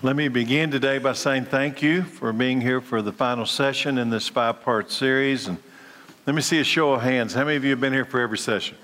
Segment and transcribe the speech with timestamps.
[0.00, 3.98] Let me begin today by saying thank you for being here for the final session
[3.98, 5.48] in this five part series.
[5.48, 5.58] And
[6.24, 7.34] let me see a show of hands.
[7.34, 8.78] How many of you have been here for every session?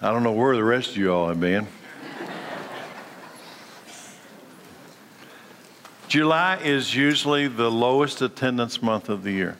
[0.00, 1.66] I don't know where the rest of you all have been.
[6.08, 9.58] July is usually the lowest attendance month of the year.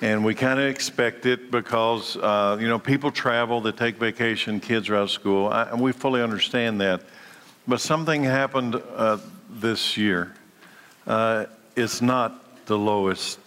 [0.00, 4.60] And we kind of expect it because, uh, you know, people travel, they take vacation,
[4.60, 7.02] kids are out of school, I, and we fully understand that.
[7.68, 9.18] But something happened uh,
[9.48, 10.34] this year.
[11.06, 13.38] Uh, it's not the lowest.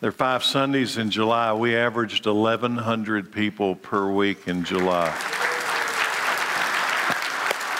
[0.00, 1.52] There are five Sundays in July.
[1.52, 5.08] We averaged 1,100 people per week in July.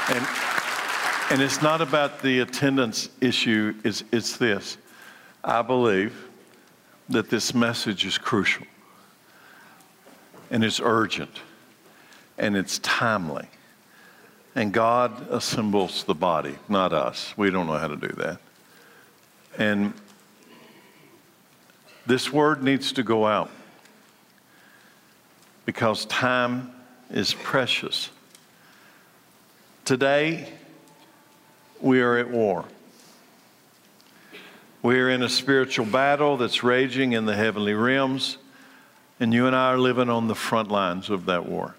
[0.08, 0.26] And,
[1.30, 4.76] and it's not about the attendance issue, it's, it's this.
[5.44, 6.28] I believe
[7.08, 8.66] that this message is crucial,
[10.50, 11.40] and it's urgent,
[12.38, 13.48] and it's timely.
[14.54, 17.32] And God assembles the body, not us.
[17.36, 18.38] We don't know how to do that.
[19.58, 19.94] And
[22.06, 23.50] this word needs to go out
[25.64, 26.72] because time
[27.10, 28.10] is precious.
[29.84, 30.48] Today,
[31.80, 32.64] we are at war.
[34.82, 38.36] We are in a spiritual battle that's raging in the heavenly realms,
[39.20, 41.76] and you and I are living on the front lines of that war.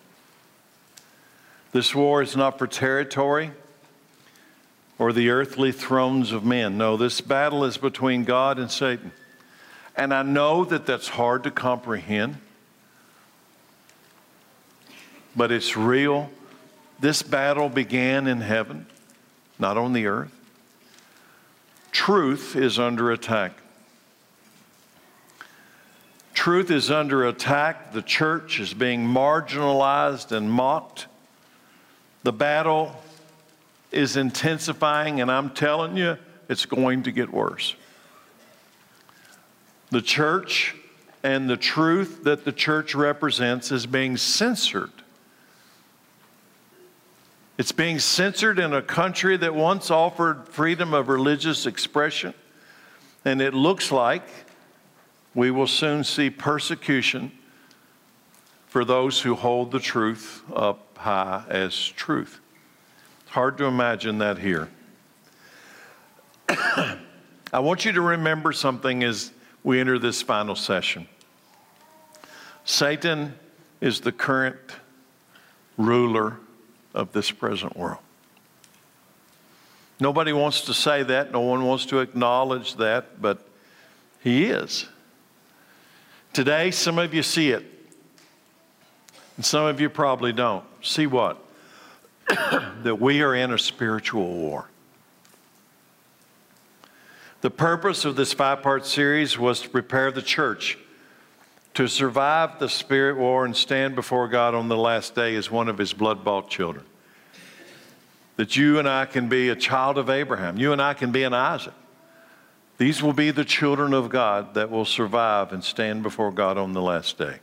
[1.74, 3.52] This war is not for territory
[5.00, 6.78] or the earthly thrones of men.
[6.78, 9.12] No, this battle is between God and Satan.
[9.96, 12.38] And I know that that's hard to comprehend,
[15.36, 16.30] but it's real.
[17.00, 18.86] This battle began in heaven,
[19.58, 20.32] not on the earth.
[21.92, 23.54] Truth is under attack.
[26.34, 27.94] Truth is under attack.
[27.94, 31.08] The church is being marginalized and mocked.
[32.24, 32.96] The battle
[33.92, 36.18] is intensifying, and I'm telling you,
[36.50, 37.76] it's going to get worse.
[39.92, 40.76] The church
[41.22, 44.92] and the truth that the church represents is being censored.
[47.58, 52.34] It's being censored in a country that once offered freedom of religious expression,
[53.26, 54.24] and it looks like
[55.36, 57.32] we will soon see persecution
[58.74, 62.40] for those who hold the truth up high as truth.
[63.28, 64.68] Hard to imagine that here.
[66.50, 69.32] I want you to remember something as
[69.64, 71.08] we enter this final session.
[72.66, 73.36] Satan
[73.80, 74.58] is the current
[75.78, 76.38] ruler
[76.96, 78.02] of this present world.
[80.00, 83.48] Nobody wants to say that, no one wants to acknowledge that, but
[84.24, 84.88] he is.
[86.34, 87.73] Today, some of you see it,
[89.36, 90.66] and some of you probably don't.
[90.82, 91.44] See what?
[92.28, 94.70] that we are in a spiritual war.
[97.42, 100.78] The purpose of this five part series was to prepare the church
[101.74, 105.68] to survive the spirit war and stand before God on the last day as one
[105.68, 106.86] of his blood bought children.
[108.36, 111.24] That you and I can be a child of Abraham, you and I can be
[111.24, 111.74] an Isaac.
[112.78, 116.74] These will be the children of God that will survive and stand before God on
[116.74, 117.40] the last day.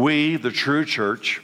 [0.00, 1.42] We, the true church,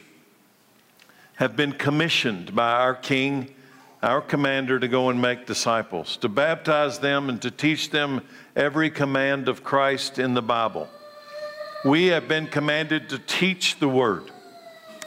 [1.34, 3.54] have been commissioned by our King,
[4.02, 8.22] our commander, to go and make disciples, to baptize them and to teach them
[8.56, 10.88] every command of Christ in the Bible.
[11.84, 14.30] We have been commanded to teach the Word.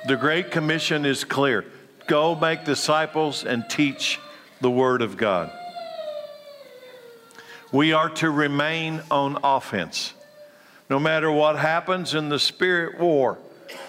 [0.08, 1.66] The Great Commission is clear
[2.06, 4.20] go make disciples and teach
[4.62, 5.52] the Word of God.
[7.72, 10.14] We are to remain on offense.
[10.90, 13.38] No matter what happens in the spirit war,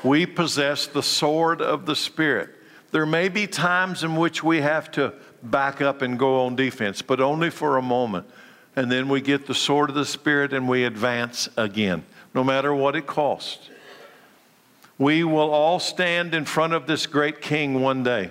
[0.02, 2.50] we possess the sword of the Spirit.
[2.90, 7.02] There may be times in which we have to back up and go on defense,
[7.02, 8.26] but only for a moment.
[8.76, 12.74] And then we get the sword of the Spirit and we advance again, no matter
[12.74, 13.68] what it costs.
[14.98, 18.30] We will all stand in front of this great King one day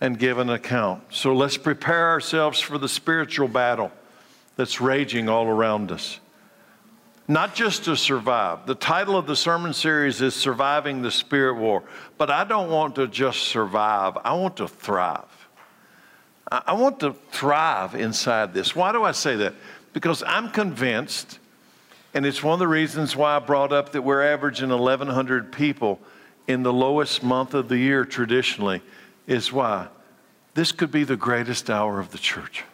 [0.00, 1.04] and give an account.
[1.10, 3.92] So let's prepare ourselves for the spiritual battle
[4.56, 6.18] that's raging all around us
[7.28, 8.66] not just to survive.
[8.66, 11.82] The title of the sermon series is Surviving the Spirit War.
[12.16, 15.24] But I don't want to just survive, I want to thrive.
[16.50, 18.74] I want to thrive inside this.
[18.74, 19.52] Why do I say that?
[19.92, 21.38] Because I'm convinced,
[22.14, 26.00] and it's one of the reasons why I brought up that we're averaging 1,100 people
[26.46, 28.80] in the lowest month of the year traditionally,
[29.26, 29.88] is why
[30.54, 32.64] this could be the greatest hour of the church.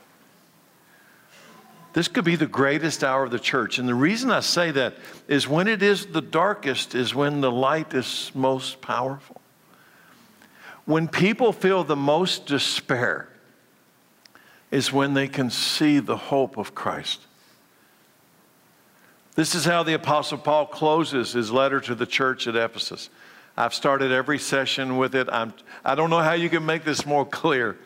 [1.94, 3.78] This could be the greatest hour of the church.
[3.78, 4.94] And the reason I say that
[5.26, 9.40] is when it is the darkest, is when the light is most powerful.
[10.84, 13.28] When people feel the most despair,
[14.74, 17.20] is when they can see the hope of Christ.
[19.36, 23.08] This is how the Apostle Paul closes his letter to the church at Ephesus.
[23.56, 25.28] I've started every session with it.
[25.30, 25.54] I'm,
[25.84, 27.76] I don't know how you can make this more clear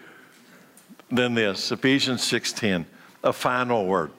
[1.10, 1.70] than this.
[1.70, 2.86] Ephesians 6:10,
[3.22, 4.10] a final word.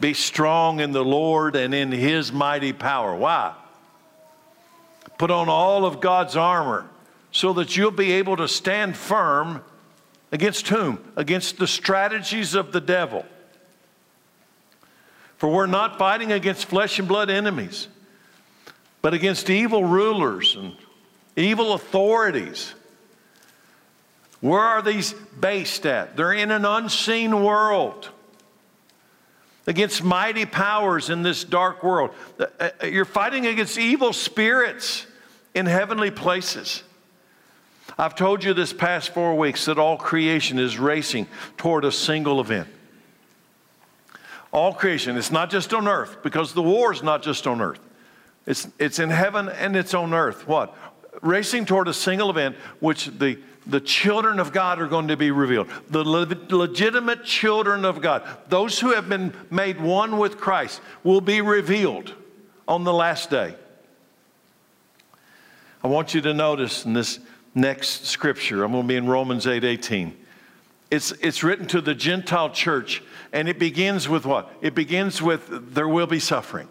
[0.00, 3.14] Be strong in the Lord and in his mighty power.
[3.14, 3.54] Why?
[5.18, 6.86] Put on all of God's armor
[7.30, 9.62] so that you'll be able to stand firm
[10.32, 10.98] against whom?
[11.16, 13.24] Against the strategies of the devil.
[15.36, 17.88] For we're not fighting against flesh and blood enemies,
[19.00, 20.76] but against evil rulers and
[21.36, 22.74] evil authorities.
[24.42, 26.16] Where are these based at?
[26.16, 28.10] They're in an unseen world
[29.68, 32.10] against mighty powers in this dark world.
[32.40, 35.06] Uh, uh, you're fighting against evil spirits
[35.54, 36.82] in heavenly places.
[37.96, 42.40] I've told you this past four weeks that all creation is racing toward a single
[42.40, 42.66] event.
[44.50, 47.80] All creation, it's not just on earth, because the war is not just on earth.
[48.44, 50.48] It's, it's in heaven and it's on earth.
[50.48, 50.76] What?
[51.20, 55.30] Racing toward a single event, which the the children of God are going to be
[55.30, 55.68] revealed.
[55.90, 61.20] The le- legitimate children of God, those who have been made one with Christ, will
[61.20, 62.12] be revealed
[62.66, 63.54] on the last day.
[65.84, 67.20] I want you to notice in this
[67.54, 70.16] next scripture, I'm going to be in Romans 8 18.
[70.90, 74.52] It's, it's written to the Gentile church, and it begins with what?
[74.60, 76.68] It begins with there will be suffering.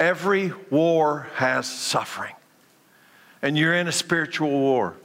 [0.00, 2.34] Every war has suffering
[3.46, 4.96] and you're in a spiritual war,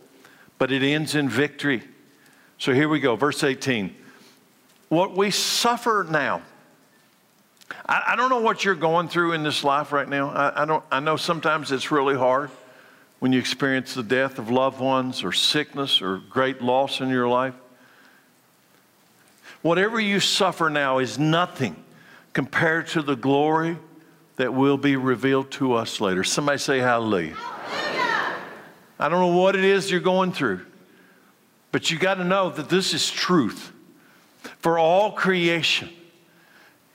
[0.57, 1.83] but it ends in victory.
[2.57, 3.95] So here we go, verse 18.
[4.89, 6.41] What we suffer now,
[7.85, 10.31] I, I don't know what you're going through in this life right now.
[10.31, 12.49] I, I, don't, I know sometimes it's really hard
[13.19, 17.27] when you experience the death of loved ones or sickness or great loss in your
[17.27, 17.53] life.
[19.61, 21.75] Whatever you suffer now is nothing
[22.33, 23.77] compared to the glory
[24.37, 26.23] that will be revealed to us later.
[26.23, 27.37] Somebody say hallelujah.
[29.01, 30.61] I don't know what it is you're going through,
[31.71, 33.71] but you got to know that this is truth.
[34.59, 35.89] For all creation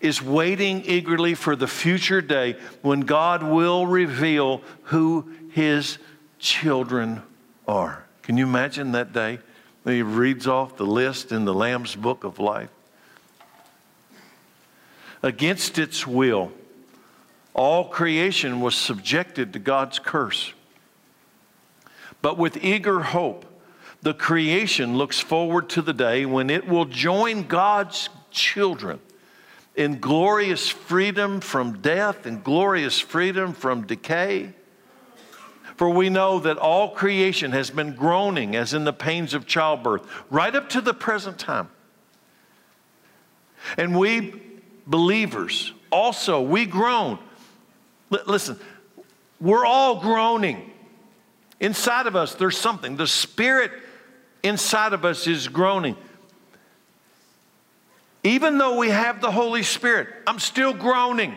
[0.00, 5.99] is waiting eagerly for the future day when God will reveal who his
[6.38, 7.23] children
[7.67, 8.05] are.
[8.23, 9.41] Can you imagine that day?
[9.85, 12.70] He reads off the list in the Lamb's book of life.
[15.25, 16.53] Against its will,
[17.53, 20.53] all creation was subjected to God's curse.
[22.26, 23.44] But with eager hope,
[24.02, 28.99] the creation looks forward to the day when it will join God's children
[29.76, 34.52] in glorious freedom from death and glorious freedom from decay.
[35.76, 40.05] For we know that all creation has been groaning as in the pains of childbirth
[40.29, 41.69] right up to the present time.
[43.76, 44.34] And we
[44.84, 47.20] believers also, we groan.
[48.12, 48.58] L- listen,
[49.40, 50.72] we're all groaning
[51.61, 52.97] Inside of us, there's something.
[52.97, 53.73] The Spirit
[54.43, 55.97] inside of us is groaning.
[58.23, 61.35] Even though we have the Holy Spirit, I'm still groaning.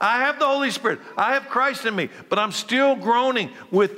[0.00, 1.00] I have the Holy Spirit.
[1.16, 3.92] I have Christ in me, but I'm still groaning with,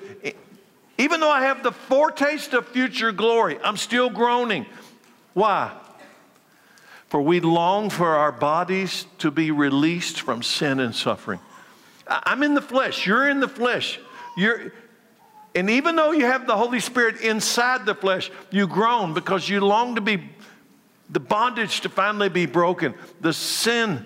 [0.99, 4.67] even though I have the foretaste of future glory, I'm still groaning.
[5.32, 5.72] Why?
[7.08, 11.41] For we long for our bodies to be released from sin and suffering.
[12.06, 13.06] I'm in the flesh.
[13.06, 13.98] You're in the flesh.
[14.36, 14.72] You're,
[15.55, 19.61] and even though you have the Holy Spirit inside the flesh, you groan because you
[19.61, 20.29] long to be,
[21.11, 24.05] the bondage to finally be broken, the sin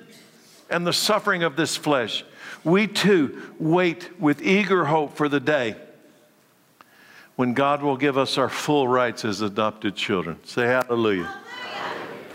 [0.68, 2.24] and the suffering of this flesh.
[2.64, 5.76] We too wait with eager hope for the day
[7.36, 10.38] when God will give us our full rights as adopted children.
[10.44, 11.24] Say hallelujah.
[11.24, 11.42] hallelujah.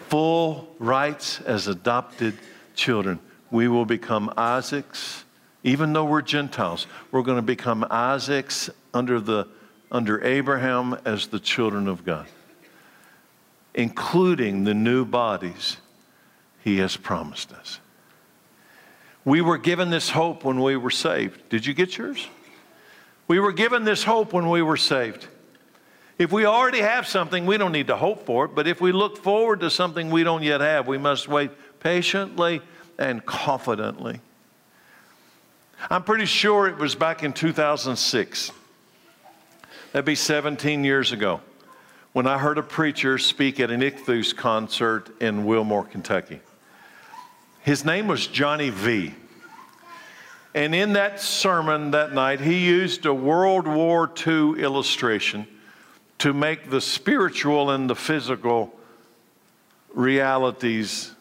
[0.08, 2.38] Full rights as adopted
[2.74, 3.20] children.
[3.52, 5.26] We will become Isaac's
[5.64, 9.48] even though we're Gentiles, we're going to become Isaac's under, the,
[9.92, 12.28] under Abraham as the children of God,
[13.74, 15.78] including the new bodies
[16.64, 17.80] he has promised us.
[19.26, 21.50] We were given this hope when we were saved.
[21.50, 22.28] Did you get yours?
[23.28, 25.28] We were given this hope when we were saved.
[26.18, 28.56] If we already have something, we don't need to hope for it.
[28.56, 32.62] But if we look forward to something we don't yet have, we must wait patiently
[33.00, 34.20] and confidently.
[35.90, 38.52] I'm pretty sure it was back in 2006.
[39.92, 41.42] That'd be 17 years ago
[42.14, 46.40] when I heard a preacher speak at an Ichthus concert in Wilmore, Kentucky.
[47.62, 49.14] His name was Johnny V.
[50.56, 55.48] And in that sermon that night, he used a World War II illustration
[56.20, 58.74] to make the spiritual and the physical
[59.94, 61.12] realities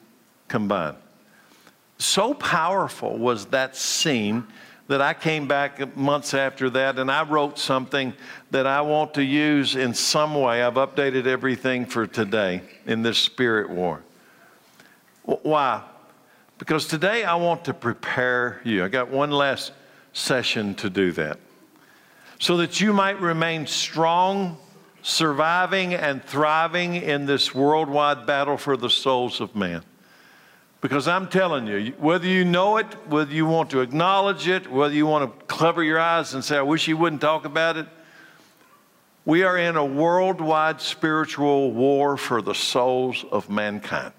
[0.49, 0.95] combine.
[2.03, 4.49] So powerful was that scene
[4.89, 8.13] that I came back months after that and I wrote something
[8.51, 10.65] that I want to use in some way.
[10.65, 14.03] I've updated everything for today in this spirit war.
[15.23, 15.85] Why?
[16.59, 18.85] Because today I want to prepare you.
[18.85, 19.71] I got one last
[20.13, 21.39] session to do that.
[22.41, 24.59] So that you might remain strong,
[25.03, 29.85] surviving, and thriving in this worldwide battle for the souls of man.
[30.83, 34.93] Because I'm telling you, whether you know it, whether you want to acknowledge it, whether
[34.93, 37.87] you want to cover your eyes and say, I wish you wouldn't talk about it,
[39.25, 44.13] we are in a worldwide spiritual war for the souls of mankind.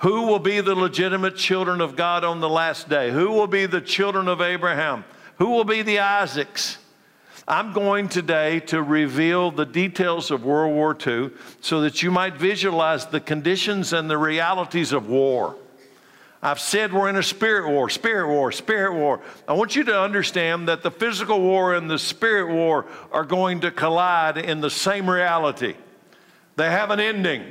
[0.00, 3.10] Who will be the legitimate children of God on the last day?
[3.10, 5.06] Who will be the children of Abraham?
[5.38, 6.76] Who will be the Isaacs?
[7.46, 11.30] I'm going today to reveal the details of World War II
[11.60, 15.56] so that you might visualize the conditions and the realities of war.
[16.40, 19.20] I've said we're in a spirit war, spirit war, spirit war.
[19.46, 23.60] I want you to understand that the physical war and the spirit war are going
[23.60, 25.74] to collide in the same reality.
[26.56, 27.44] They have an ending.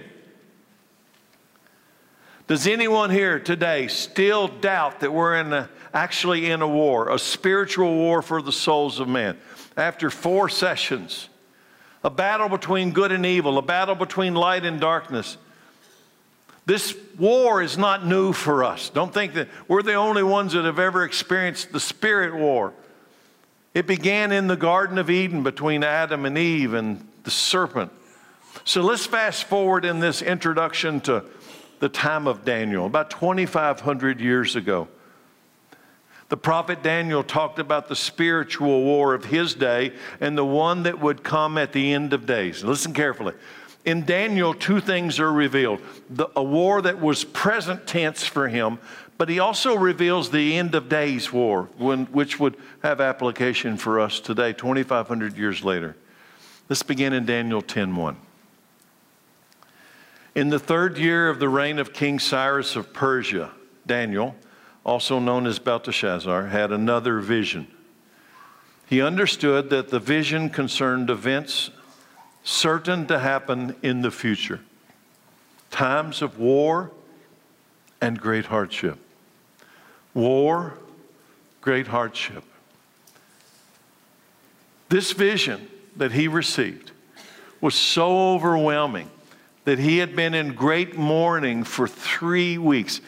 [2.48, 7.20] Does anyone here today still doubt that we're in a, actually in a war, a
[7.20, 9.38] spiritual war for the souls of men?
[9.78, 11.30] After four sessions
[12.04, 15.38] a battle between good and evil, a battle between light and darkness.
[16.66, 18.90] This war is not new for us.
[18.90, 22.74] Don't think that we're the only ones that have ever experienced the spirit war.
[23.74, 27.92] It began in the Garden of Eden between Adam and Eve and the serpent.
[28.64, 31.24] So let's fast forward in this introduction to
[31.80, 34.88] the time of Daniel, about 2,500 years ago.
[36.32, 40.98] The prophet Daniel talked about the spiritual war of his day and the one that
[40.98, 42.64] would come at the end of days.
[42.64, 43.34] Listen carefully.
[43.84, 48.80] In Daniel, two things are revealed the, a war that was present tense for him,
[49.18, 54.00] but he also reveals the end of days war, when, which would have application for
[54.00, 55.98] us today, 2,500 years later.
[56.70, 58.16] Let's begin in Daniel 10:1.
[60.34, 63.52] In the third year of the reign of King Cyrus of Persia,
[63.86, 64.34] Daniel,
[64.84, 67.68] also known as Belteshazzar, had another vision.
[68.88, 71.70] He understood that the vision concerned events
[72.44, 74.60] certain to happen in the future
[75.70, 76.92] times of war
[78.02, 79.00] and great hardship.
[80.14, 80.74] War,
[81.62, 82.44] great hardship.
[84.90, 86.92] This vision that he received
[87.62, 89.10] was so overwhelming
[89.64, 93.00] that he had been in great mourning for three weeks.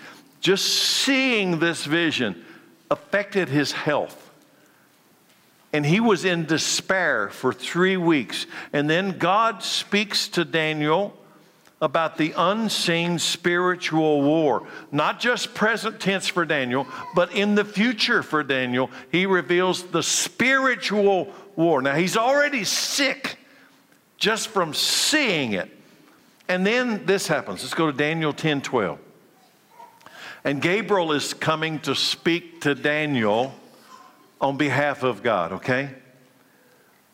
[0.43, 2.43] Just seeing this vision
[2.91, 4.29] affected his health.
[5.71, 8.45] And he was in despair for three weeks.
[8.73, 11.17] And then God speaks to Daniel
[11.81, 14.67] about the unseen spiritual war.
[14.91, 18.91] Not just present tense for Daniel, but in the future for Daniel.
[19.13, 21.81] He reveals the spiritual war.
[21.81, 23.37] Now, he's already sick
[24.17, 25.69] just from seeing it.
[26.49, 27.63] And then this happens.
[27.63, 28.99] Let's go to Daniel 10 12.
[30.43, 33.53] And Gabriel is coming to speak to Daniel
[34.41, 35.89] on behalf of God, okay?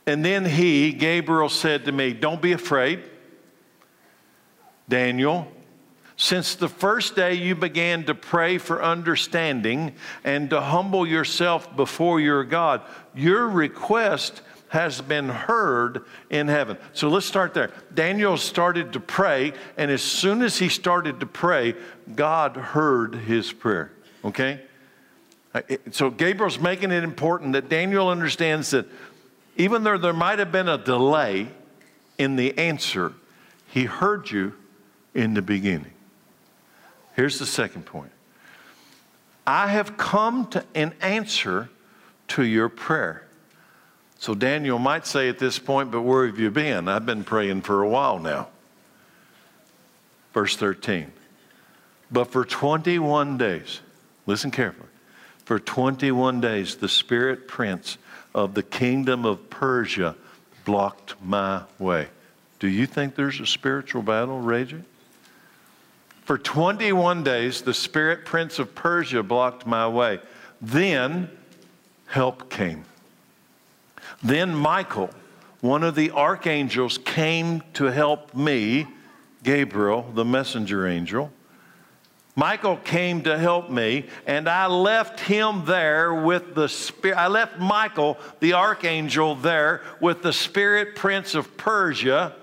[0.07, 3.03] And then he, Gabriel, said to me, Don't be afraid,
[4.88, 5.48] Daniel.
[6.17, 9.93] Since the first day you began to pray for understanding
[10.25, 12.81] and to humble yourself before your God,
[13.15, 16.77] your request has been heard in heaven.
[16.93, 17.71] So let's start there.
[17.93, 21.75] Daniel started to pray, and as soon as he started to pray,
[22.15, 23.91] God heard his prayer.
[24.23, 24.61] Okay?
[25.91, 28.85] So Gabriel's making it important that Daniel understands that
[29.57, 31.49] even though there might have been a delay
[32.17, 33.13] in the answer,
[33.67, 34.53] he heard you
[35.15, 35.93] in the beginning.
[37.15, 38.11] Here's the second point
[39.47, 41.69] I have come to an answer
[42.29, 43.23] to your prayer.
[44.19, 46.89] So Daniel might say at this point, but where have you been?
[46.89, 48.49] I've been praying for a while now.
[50.33, 51.11] Verse 13.
[52.11, 53.79] But for 21 days,
[54.25, 54.89] listen carefully,
[55.45, 57.97] for 21 days, the spirit prince
[58.35, 60.15] of the kingdom of Persia
[60.65, 62.09] blocked my way.
[62.59, 64.83] Do you think there's a spiritual battle raging?
[66.25, 70.19] For 21 days, the spirit prince of Persia blocked my way.
[70.61, 71.29] Then
[72.07, 72.83] help came.
[74.21, 75.09] Then Michael,
[75.61, 78.88] one of the archangels, came to help me,
[79.43, 81.31] Gabriel, the messenger angel.
[82.35, 87.17] Michael came to help me, and I left him there with the spirit.
[87.17, 92.33] I left Michael, the archangel, there with the spirit prince of Persia,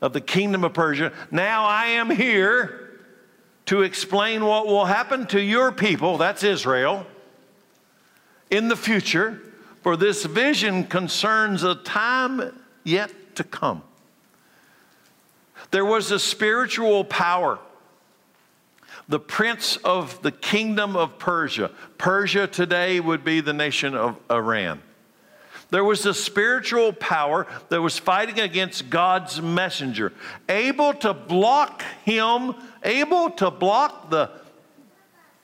[0.00, 1.12] of the kingdom of Persia.
[1.30, 2.98] Now I am here
[3.66, 7.06] to explain what will happen to your people, that's Israel,
[8.50, 9.40] in the future,
[9.88, 12.54] for this vision concerns a time
[12.84, 13.82] yet to come.
[15.70, 17.58] There was a spiritual power
[19.08, 21.70] the prince of the kingdom of Persia.
[21.96, 24.82] Persia today would be the nation of Iran.
[25.70, 30.12] There was a spiritual power that was fighting against God's messenger,
[30.50, 34.32] able to block him, able to block the,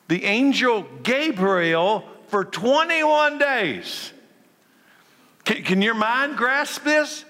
[0.08, 4.10] the angel Gabriel for 21 days.
[5.44, 7.24] Can, can your mind grasp this?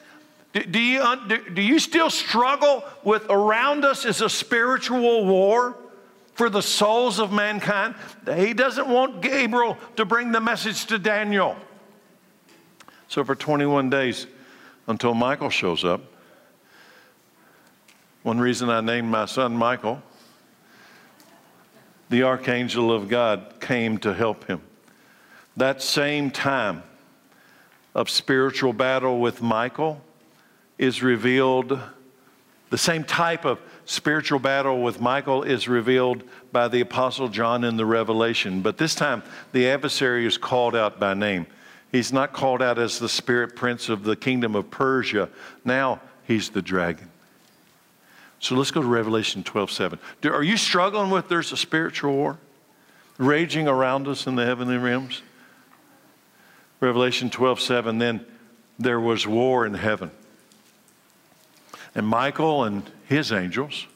[0.52, 5.76] Do, do, you, do, do you still struggle with around us is a spiritual war?
[6.34, 7.94] for the souls of mankind.
[8.36, 11.56] He doesn't want Gabriel to bring the message to Daniel.
[13.08, 14.26] So, for 21 days,
[14.86, 16.02] until Michael shows up,
[18.22, 20.02] one reason I named my son Michael,
[22.10, 24.60] the archangel of God came to help him.
[25.56, 26.82] That same time
[27.94, 30.00] of spiritual battle with Michael
[30.78, 31.78] is revealed,
[32.70, 37.76] the same type of spiritual battle with Michael is revealed by the Apostle John in
[37.76, 38.62] the Revelation.
[38.62, 39.22] But this time,
[39.52, 41.46] the adversary is called out by name.
[41.92, 45.28] He's not called out as the spirit prince of the kingdom of Persia.
[45.64, 47.08] Now he's the dragon.
[48.40, 49.98] So let's go to Revelation 12 7.
[50.20, 52.38] Do, are you struggling with there's a spiritual war
[53.16, 55.22] raging around us in the heavenly realms?
[56.84, 57.98] Revelation 12 7.
[57.98, 58.24] Then
[58.78, 60.10] there was war in heaven.
[61.94, 63.86] And Michael and his angels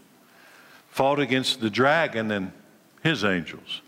[0.91, 2.53] fought against the dragon and
[3.03, 3.83] his angels.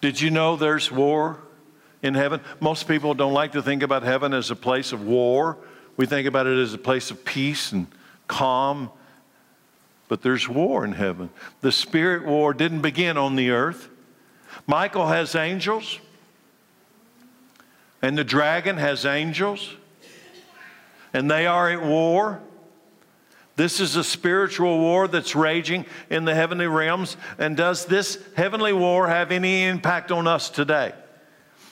[0.00, 1.38] Did you know there's war
[2.02, 2.40] in heaven?
[2.60, 5.56] Most people don't like to think about heaven as a place of war.
[5.96, 7.86] We think about it as a place of peace and
[8.28, 8.90] calm.
[10.08, 11.30] But there's war in heaven.
[11.62, 13.88] The spirit war didn't begin on the earth.
[14.66, 15.98] Michael has angels,
[18.02, 19.74] and the dragon has angels,
[21.14, 22.42] and they are at war.
[23.54, 27.16] This is a spiritual war that's raging in the heavenly realms.
[27.38, 30.92] And does this heavenly war have any impact on us today?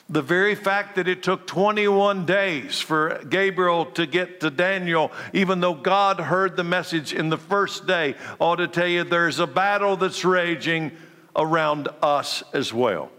[0.07, 5.59] The very fact that it took 21 days for Gabriel to get to Daniel, even
[5.59, 9.47] though God heard the message in the first day, ought to tell you there's a
[9.47, 10.91] battle that's raging
[11.35, 13.09] around us as well.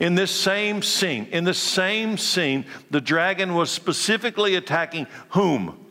[0.00, 5.86] In this same scene, in the same scene, the dragon was specifically attacking whom?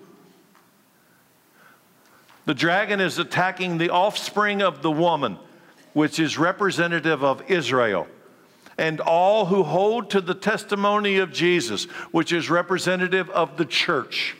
[2.45, 5.37] The dragon is attacking the offspring of the woman,
[5.91, 8.07] which is representative of Israel,
[8.77, 14.37] and all who hold to the testimony of Jesus, which is representative of the church.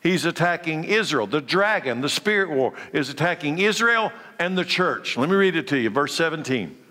[0.00, 1.26] He's attacking Israel.
[1.26, 5.16] The dragon, the spirit war, is attacking Israel and the church.
[5.16, 6.83] Let me read it to you, verse 17.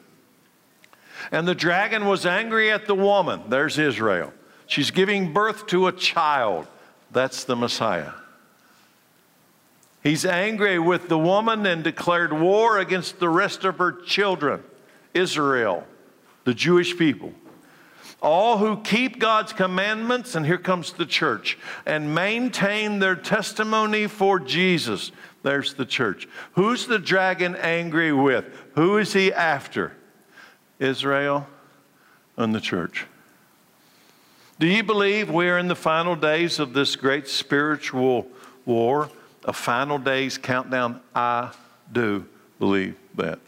[1.32, 3.44] And the dragon was angry at the woman.
[3.50, 4.34] There's Israel.
[4.68, 6.68] She's giving birth to a child.
[7.12, 8.12] That's the Messiah.
[10.04, 14.62] He's angry with the woman and declared war against the rest of her children,
[15.14, 15.86] Israel,
[16.44, 17.34] the Jewish people.
[18.22, 24.40] All who keep God's commandments, and here comes the church, and maintain their testimony for
[24.40, 25.12] Jesus.
[25.42, 26.28] There's the church.
[26.54, 28.46] Who's the dragon angry with?
[28.76, 29.94] Who is he after?
[30.84, 31.48] Israel
[32.38, 33.08] and the church.
[34.60, 38.28] Do you believe we're in the final days of this great spiritual
[38.66, 39.10] war?
[39.46, 41.02] a final days countdown?
[41.14, 41.54] I
[41.92, 42.26] do
[42.60, 43.40] believe that.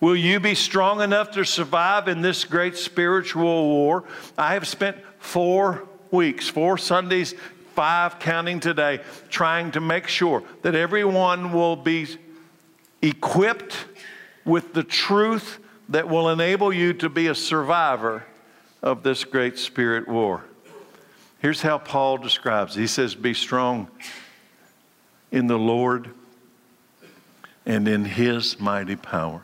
[0.00, 4.04] Will you be strong enough to survive in this great spiritual war?
[4.36, 7.34] I have spent four weeks, four Sundays,
[7.74, 12.06] five counting today, trying to make sure that everyone will be
[13.00, 13.76] equipped
[14.44, 18.24] with the truth that will enable you to be a survivor
[18.82, 20.44] of this great spirit war.
[21.38, 23.88] Here's how Paul describes He says, Be strong
[25.30, 26.10] in the Lord
[27.66, 29.42] and in His mighty power.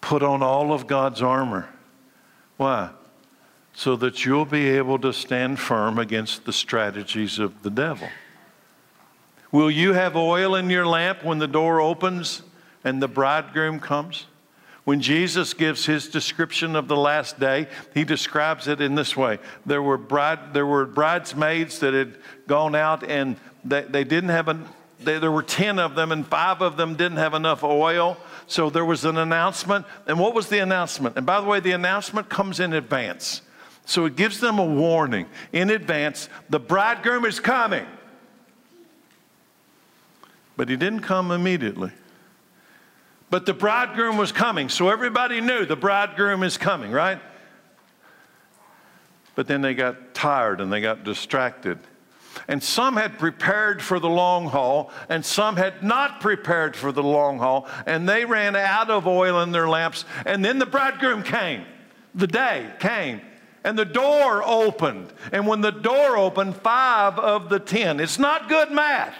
[0.00, 1.68] Put on all of God's armor.
[2.56, 2.90] Why?
[3.74, 8.08] So that you'll be able to stand firm against the strategies of the devil.
[9.52, 12.42] Will you have oil in your lamp when the door opens
[12.86, 14.26] and the bridegroom comes?
[14.84, 19.40] When Jesus gives his description of the last day, he describes it in this way.
[19.66, 24.48] There were, bride, there were bridesmaids that had gone out and they, they didn't have
[25.00, 28.16] they, there were 10 of them, and five of them didn't have enough oil.
[28.46, 29.84] So there was an announcement.
[30.06, 31.16] And what was the announcement?
[31.16, 33.42] And by the way, the announcement comes in advance.
[33.84, 37.86] So it gives them a warning in advance the bridegroom is coming.
[40.56, 41.92] But he didn't come immediately.
[43.28, 44.68] But the bridegroom was coming.
[44.68, 47.20] So everybody knew the bridegroom is coming, right?
[49.34, 51.78] But then they got tired and they got distracted.
[52.48, 57.02] And some had prepared for the long haul, and some had not prepared for the
[57.02, 60.04] long haul, and they ran out of oil in their lamps.
[60.24, 61.64] And then the bridegroom came.
[62.14, 63.20] The day came,
[63.64, 65.12] and the door opened.
[65.32, 69.14] And when the door opened, five of the ten, it's not good math.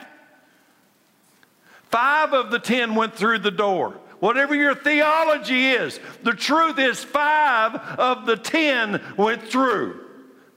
[1.91, 3.99] Five of the ten went through the door.
[4.19, 10.01] Whatever your theology is, the truth is five of the ten went through,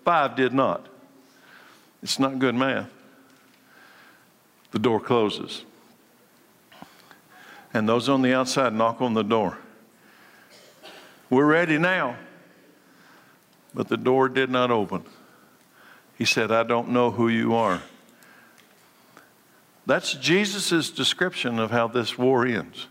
[0.05, 0.87] five did not.
[2.01, 2.89] It's not good math.
[4.71, 5.65] The door closes.
[7.73, 9.57] And those on the outside knock on the door.
[11.29, 12.15] We're ready now.
[13.73, 15.03] But the door did not open.
[16.17, 17.81] He said, I don't know who you are.
[19.85, 22.87] That's Jesus' description of how this war ends.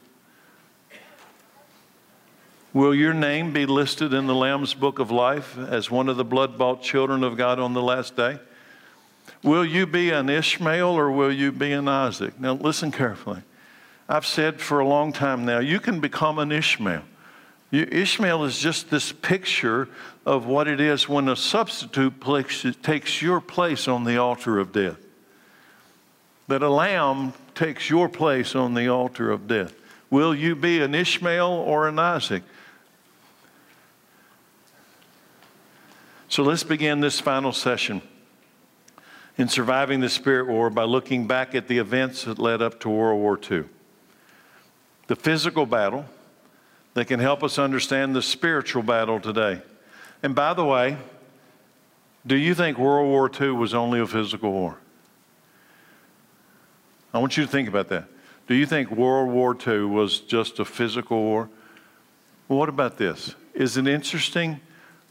[2.73, 6.25] Will your name be listed in the Lamb's book of life as one of the
[6.25, 8.39] blood bought children of God on the last day?
[9.43, 12.39] Will you be an Ishmael or will you be an Isaac?
[12.39, 13.43] Now, listen carefully.
[14.09, 17.03] I've said for a long time now, you can become an Ishmael.
[17.71, 19.89] You, Ishmael is just this picture
[20.25, 22.15] of what it is when a substitute
[22.83, 24.99] takes your place on the altar of death.
[26.49, 29.75] That a lamb takes your place on the altar of death.
[30.11, 32.43] Will you be an Ishmael or an Isaac?
[36.29, 38.03] So let's begin this final session
[39.37, 42.89] in surviving the Spirit War by looking back at the events that led up to
[42.89, 43.65] World War II.
[45.07, 46.05] The physical battle
[46.95, 49.63] that can help us understand the spiritual battle today.
[50.23, 50.97] And by the way,
[52.27, 54.79] do you think World War II was only a physical war?
[57.13, 58.05] I want you to think about that.
[58.47, 61.49] Do you think World War II was just a physical war?
[62.49, 63.35] What about this?
[63.55, 64.61] Is it interesting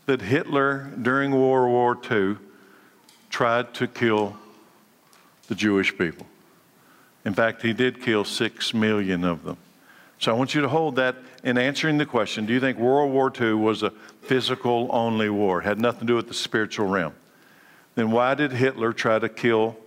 [0.08, 2.38] that Hitler, during World War II,
[3.30, 4.38] tried to kill
[5.48, 6.26] the Jewish people.
[7.26, 9.58] In fact, he did kill six million of them.
[10.20, 13.12] So I want you to hold that in answering the question do you think World
[13.12, 15.62] War II was a physical only war?
[15.62, 17.14] It had nothing to do with the spiritual realm.
[17.96, 19.78] Then why did Hitler try to kill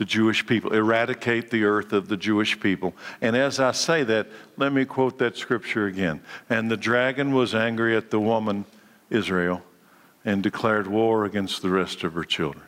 [0.00, 2.94] the Jewish people, eradicate the earth of the Jewish people?
[3.20, 6.22] And as I say that, let me quote that scripture again.
[6.48, 8.64] And the dragon was angry at the woman,
[9.10, 9.62] Israel,
[10.24, 12.64] and declared war against the rest of her children.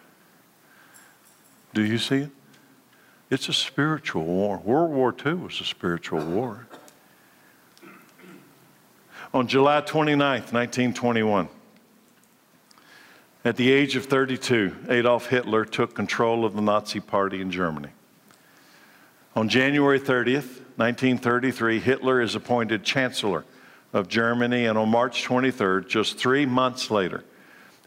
[1.73, 2.31] Do you see it?
[3.31, 4.59] It's a spiritual war.
[4.59, 6.67] World War II was a spiritual war.
[9.33, 11.49] On July 29th, 1921,
[13.45, 17.89] at the age of 32, Adolf Hitler took control of the Nazi Party in Germany.
[19.35, 23.45] On January 30th, 1933, Hitler is appointed Chancellor
[23.93, 27.25] of Germany, and on March 23rd, just three months later,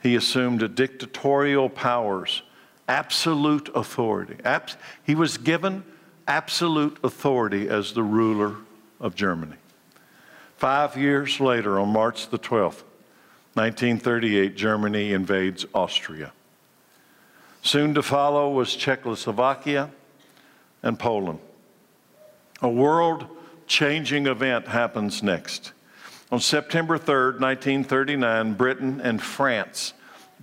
[0.03, 2.43] he assumed dictatorial powers,
[2.87, 4.37] absolute authority.
[4.43, 5.83] Abs- he was given
[6.27, 8.55] absolute authority as the ruler
[8.99, 9.55] of Germany.
[10.57, 12.83] Five years later, on March the 12th,
[13.55, 16.33] 1938, Germany invades Austria.
[17.61, 19.89] Soon to follow was Czechoslovakia
[20.83, 21.39] and Poland.
[22.61, 23.27] A world
[23.65, 25.71] changing event happens next.
[26.31, 29.93] On September 3rd, 1939, Britain and France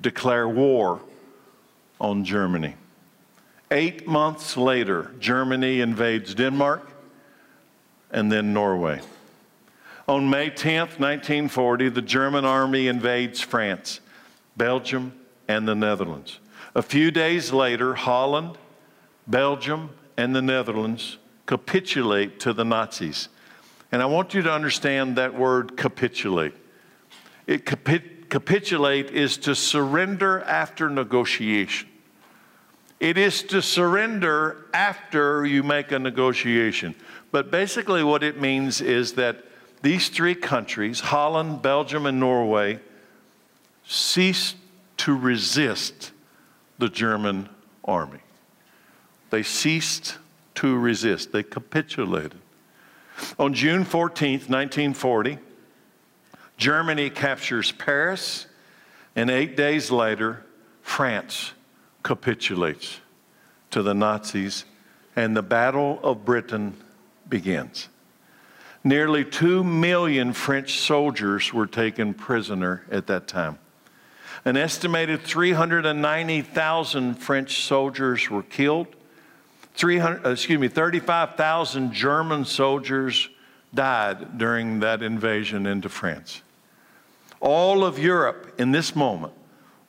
[0.01, 1.03] declare war
[2.01, 2.77] on Germany.
[3.71, 6.91] Eight months later, Germany invades Denmark
[8.11, 9.01] and then Norway.
[10.09, 14.01] On May 10th, 1940, the German army invades France,
[14.57, 15.13] Belgium,
[15.47, 16.41] and the Netherlands.
[16.75, 18.59] A few days later, Holland,
[19.29, 23.29] Belgium, and the Netherlands capitulate to the Nazis.
[23.93, 26.55] And I want you to understand that word capitulate.
[27.47, 31.89] It capi- capitulate is to surrender after negotiation.
[32.99, 36.95] It is to surrender after you make a negotiation.
[37.31, 39.45] But basically, what it means is that
[39.83, 42.79] these three countries, Holland, Belgium, and Norway,
[43.85, 44.57] ceased
[44.99, 46.13] to resist
[46.79, 47.49] the German
[47.85, 48.21] army.
[49.31, 50.19] They ceased
[50.57, 52.35] to resist, they capitulated.
[53.39, 55.39] On June 14, 1940,
[56.57, 58.47] Germany captures Paris,
[59.17, 60.45] and eight days later,
[60.83, 61.53] France
[62.03, 63.01] capitulates
[63.71, 64.65] to the Nazis
[65.17, 66.77] and the Battle of Britain
[67.29, 67.89] begins.
[68.85, 73.59] Nearly two million French soldiers were taken prisoner at that time.
[74.45, 78.89] An estimated 390,000 French soldiers were killed.
[79.75, 83.29] 300, uh, excuse me, 35,000 German soldiers
[83.73, 86.43] died during that invasion into France.
[87.41, 89.33] All of Europe, in this moment,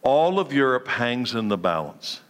[0.03, 2.21] all of Europe hangs in the balance.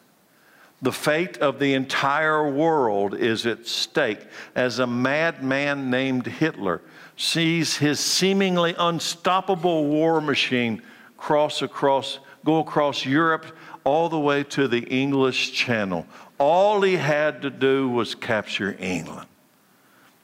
[0.83, 4.19] The fate of the entire world is at stake
[4.53, 6.81] as a madman named Hitler
[7.15, 10.81] sees his seemingly unstoppable war machine
[11.15, 13.45] cross across, go across Europe
[13.85, 16.05] all the way to the English Channel.
[16.37, 19.27] All he had to do was capture England.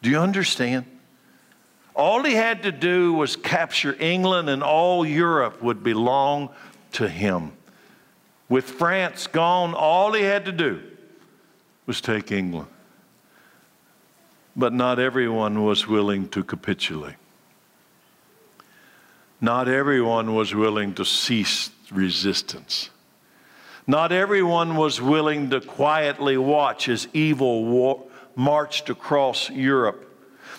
[0.02, 0.86] Do you understand?
[1.96, 6.50] All he had to do was capture England, and all Europe would belong
[6.94, 7.54] to him.
[8.50, 10.82] With France gone, all he had to do
[11.86, 12.68] was take England.
[14.56, 17.16] But not everyone was willing to capitulate.
[19.40, 22.90] Not everyone was willing to cease resistance.
[23.88, 30.06] Not everyone was willing to quietly watch as evil war marched across Europe.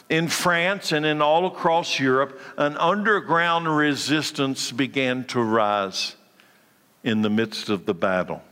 [0.09, 6.17] In France and in all across Europe, an underground resistance began to rise
[7.03, 8.43] in the midst of the battle.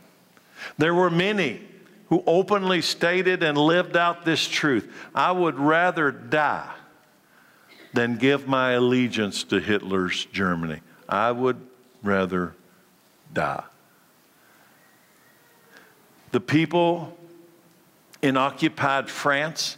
[0.77, 1.61] There were many
[2.07, 6.73] who openly stated and lived out this truth I would rather die
[7.93, 10.81] than give my allegiance to Hitler's Germany.
[11.07, 11.57] I would
[12.03, 12.55] rather
[13.33, 13.63] die.
[16.31, 17.17] The people
[18.21, 19.77] in occupied France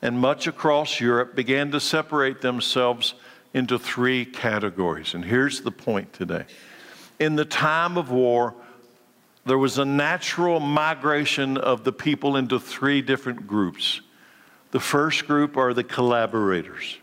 [0.00, 3.14] and much across Europe began to separate themselves
[3.52, 5.12] into three categories.
[5.12, 6.44] And here's the point today
[7.20, 8.54] in the time of war,
[9.44, 14.00] there was a natural migration of the people into three different groups.
[14.70, 16.96] The first group are the collaborators,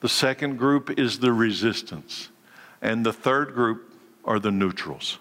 [0.00, 2.28] the second group is the resistance,
[2.82, 3.92] and the third group
[4.24, 5.18] are the neutrals.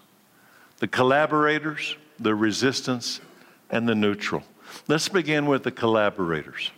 [0.79, 3.21] The collaborators, the resistance,
[3.69, 4.43] and the neutral.
[4.87, 6.71] Let's begin with the collaborators.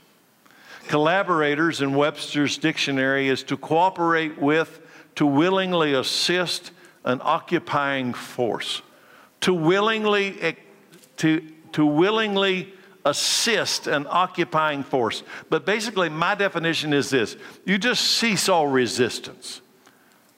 [0.87, 4.79] Collaborators in Webster's dictionary is to cooperate with,
[5.15, 6.71] to willingly assist,
[7.07, 8.81] an occupying force,
[9.39, 10.57] to willingly,
[11.15, 11.41] to,
[11.71, 12.73] to willingly
[13.05, 15.23] assist an occupying force.
[15.49, 19.61] But basically, my definition is this you just cease all resistance,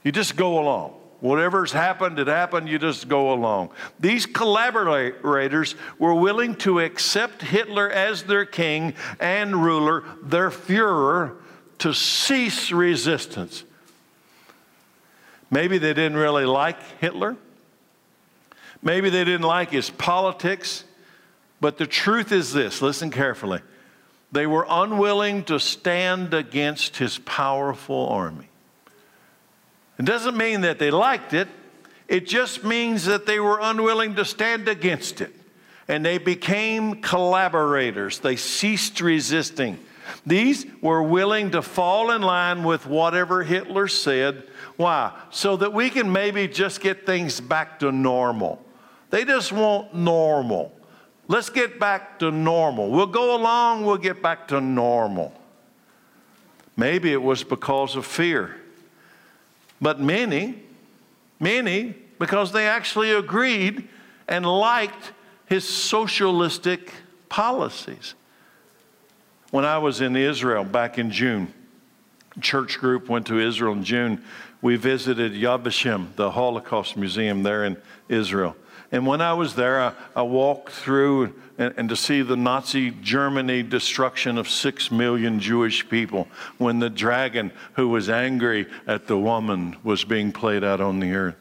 [0.03, 0.93] you just go along.
[1.21, 3.71] Whatever's happened, it happened, you just go along.
[3.99, 11.35] These collaborators were willing to accept Hitler as their king and ruler, their Fuhrer,
[11.79, 13.65] to cease resistance.
[15.51, 17.35] Maybe they didn't really like Hitler.
[18.81, 20.83] Maybe they didn't like his politics.
[21.61, 23.61] But the truth is this listen carefully.
[24.31, 28.47] They were unwilling to stand against his powerful army.
[29.97, 31.47] It doesn't mean that they liked it,
[32.07, 35.33] it just means that they were unwilling to stand against it.
[35.87, 39.79] And they became collaborators, they ceased resisting.
[40.25, 44.48] These were willing to fall in line with whatever Hitler said
[44.79, 45.11] why?
[45.29, 48.63] So that we can maybe just get things back to normal.
[49.09, 50.71] They just want normal.
[51.27, 52.89] Let's get back to normal.
[52.89, 55.33] We'll go along, we'll get back to normal.
[56.77, 58.55] Maybe it was because of fear.
[59.81, 60.63] But many,
[61.41, 63.85] many, because they actually agreed
[64.29, 65.11] and liked
[65.47, 66.93] his socialistic
[67.27, 68.13] policies.
[69.51, 71.53] When I was in Israel back in June,
[72.39, 74.23] church group went to Israel in June
[74.61, 77.77] we visited Yad Vashem, the Holocaust Museum there in
[78.09, 78.55] Israel.
[78.91, 82.89] And when I was there, I, I walked through and, and, to see the Nazi
[82.89, 89.17] Germany destruction of six million Jewish people when the dragon who was angry at the
[89.17, 91.35] woman was being played out on the earth.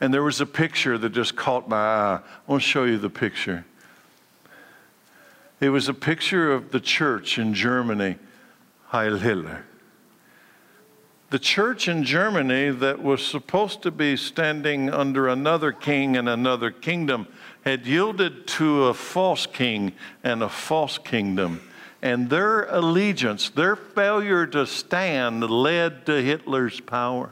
[0.00, 2.20] And there was a picture that just caught my eye.
[2.24, 3.64] I want to show you the picture.
[5.60, 8.16] It was a picture of the church in Germany,
[8.86, 9.66] Heil Hitler
[11.30, 16.72] the church in Germany that was supposed to be standing under another king and another
[16.72, 17.28] kingdom
[17.64, 19.92] had yielded to a false king
[20.24, 21.60] and a false kingdom.
[22.02, 27.30] And their allegiance, their failure to stand, led to Hitler's power.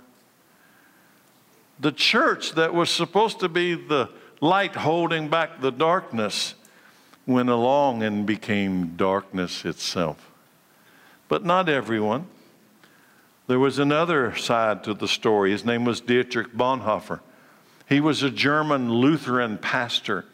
[1.80, 6.54] The church that was supposed to be the light holding back the darkness
[7.26, 10.30] went along and became darkness itself.
[11.28, 12.26] But not everyone.
[13.48, 15.52] There was another side to the story.
[15.52, 17.20] His name was Dietrich Bonhoeffer.
[17.88, 20.26] He was a German Lutheran pastor.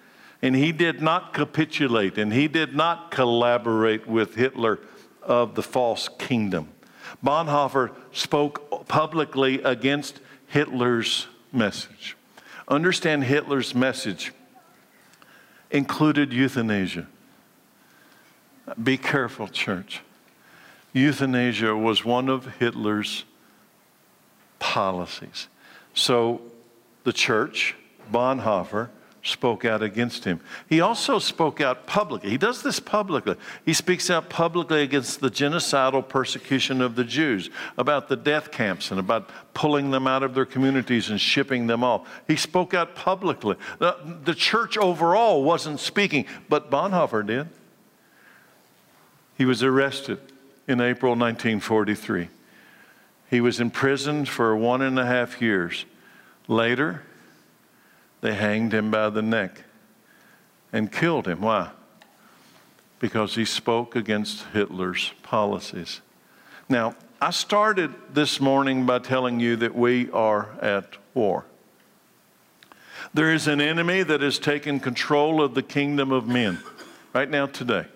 [0.42, 4.80] And he did not capitulate and he did not collaborate with Hitler
[5.22, 6.68] of the false kingdom.
[7.24, 12.16] Bonhoeffer spoke publicly against Hitler's message.
[12.66, 14.32] Understand Hitler's message
[15.70, 17.06] included euthanasia.
[18.82, 20.00] Be careful, church.
[20.94, 23.24] Euthanasia was one of Hitler's
[24.60, 25.48] policies.
[25.92, 26.40] So
[27.02, 27.74] the church,
[28.10, 28.88] Bonhoeffer,
[29.24, 30.38] spoke out against him.
[30.68, 32.30] He also spoke out publicly.
[32.30, 33.36] He does this publicly.
[33.64, 38.90] He speaks out publicly against the genocidal persecution of the Jews, about the death camps,
[38.90, 42.06] and about pulling them out of their communities and shipping them off.
[42.28, 43.56] He spoke out publicly.
[43.78, 47.48] The, the church overall wasn't speaking, but Bonhoeffer did.
[49.36, 50.20] He was arrested
[50.66, 52.28] in April 1943.
[53.30, 55.84] He was imprisoned for one and a half years.
[56.46, 57.02] Later,
[58.20, 59.64] they hanged him by the neck
[60.72, 61.40] and killed him.
[61.40, 61.70] Why?
[62.98, 66.00] Because he spoke against Hitler's policies.
[66.68, 71.44] Now, I started this morning by telling you that we are at war.
[73.12, 76.58] There is an enemy that has taken control of the kingdom of men
[77.12, 77.86] right now, today.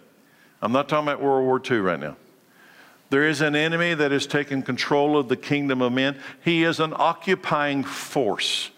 [0.63, 2.17] I'm not talking about World War II right now.
[3.11, 6.19] There is an enemy that has taken control of the kingdom of men.
[6.45, 8.71] He is an occupying force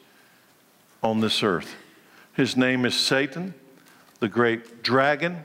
[1.03, 1.75] on this earth.
[2.35, 3.55] His name is Satan,
[4.21, 5.45] the great dragon.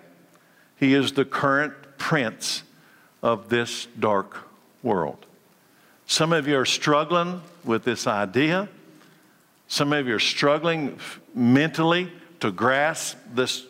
[0.77, 2.63] He is the current prince
[3.23, 4.37] of this dark
[4.83, 5.25] world.
[6.05, 8.69] Some of you are struggling with this idea.
[9.67, 10.99] Some of you are struggling
[11.33, 13.65] mentally to grasp this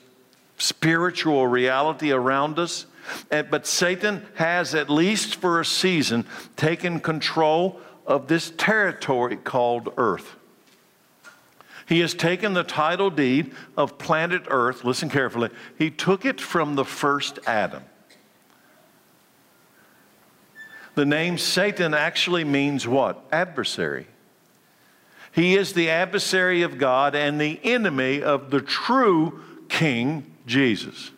[0.57, 2.85] spiritual reality around us.
[3.31, 9.93] Eh, but Satan has, at least for a season, taken control of this territory called
[9.97, 10.35] earth.
[11.87, 16.75] He has taken the title deed of planet Earth, listen carefully, he took it from
[16.75, 17.83] the first Adam.
[20.95, 23.23] The name Satan actually means what?
[23.31, 24.07] Adversary.
[25.31, 31.11] He is the adversary of God and the enemy of the true King Jesus.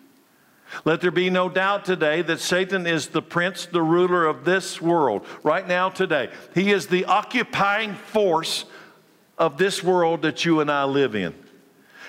[0.86, 4.82] Let there be no doubt today that Satan is the prince, the ruler of this
[4.82, 6.30] world, right now, today.
[6.54, 8.66] He is the occupying force
[9.38, 11.36] of this world that you and I live in.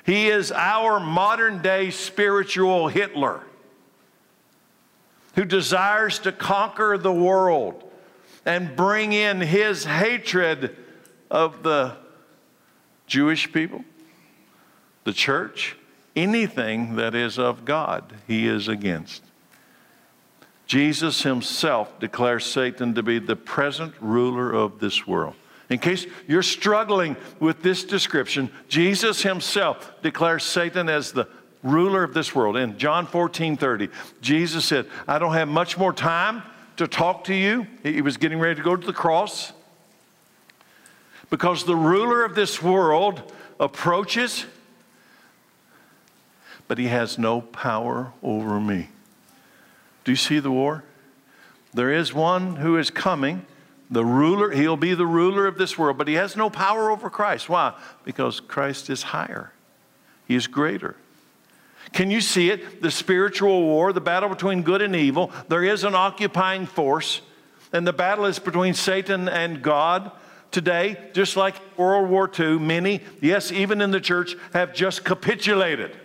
[0.05, 3.43] He is our modern day spiritual Hitler
[5.35, 7.85] who desires to conquer the world
[8.45, 10.75] and bring in his hatred
[11.31, 11.97] of the
[13.07, 13.85] Jewish people,
[15.05, 15.77] the church,
[16.19, 19.23] anything that is of God, he is against.
[20.67, 25.35] Jesus himself declares Satan to be the present ruler of this world.
[25.71, 31.29] In case you're struggling with this description, Jesus himself declares Satan as the
[31.63, 32.57] ruler of this world.
[32.57, 33.89] In John 14 30,
[34.21, 36.43] Jesus said, I don't have much more time
[36.77, 37.67] to talk to you.
[37.83, 39.53] He was getting ready to go to the cross
[41.31, 44.47] because the ruler of this world approaches,
[46.69, 48.89] but he has no power over me.
[50.05, 50.85] Do you see the war?
[51.75, 53.45] There is one who is coming
[53.91, 57.09] the ruler, he'll be the ruler of this world, but he has no power over
[57.09, 57.49] Christ.
[57.49, 57.75] Why?
[58.05, 59.53] Because Christ is higher,
[60.27, 60.97] he is greater.
[61.93, 62.83] Can you see it?
[62.83, 65.33] The spiritual war, the battle between good and evil.
[65.49, 67.23] There is an occupying force,
[67.73, 70.11] and the battle is between Satan and God.
[70.51, 75.97] Today, just like World War II, many, yes, even in the church, have just capitulated.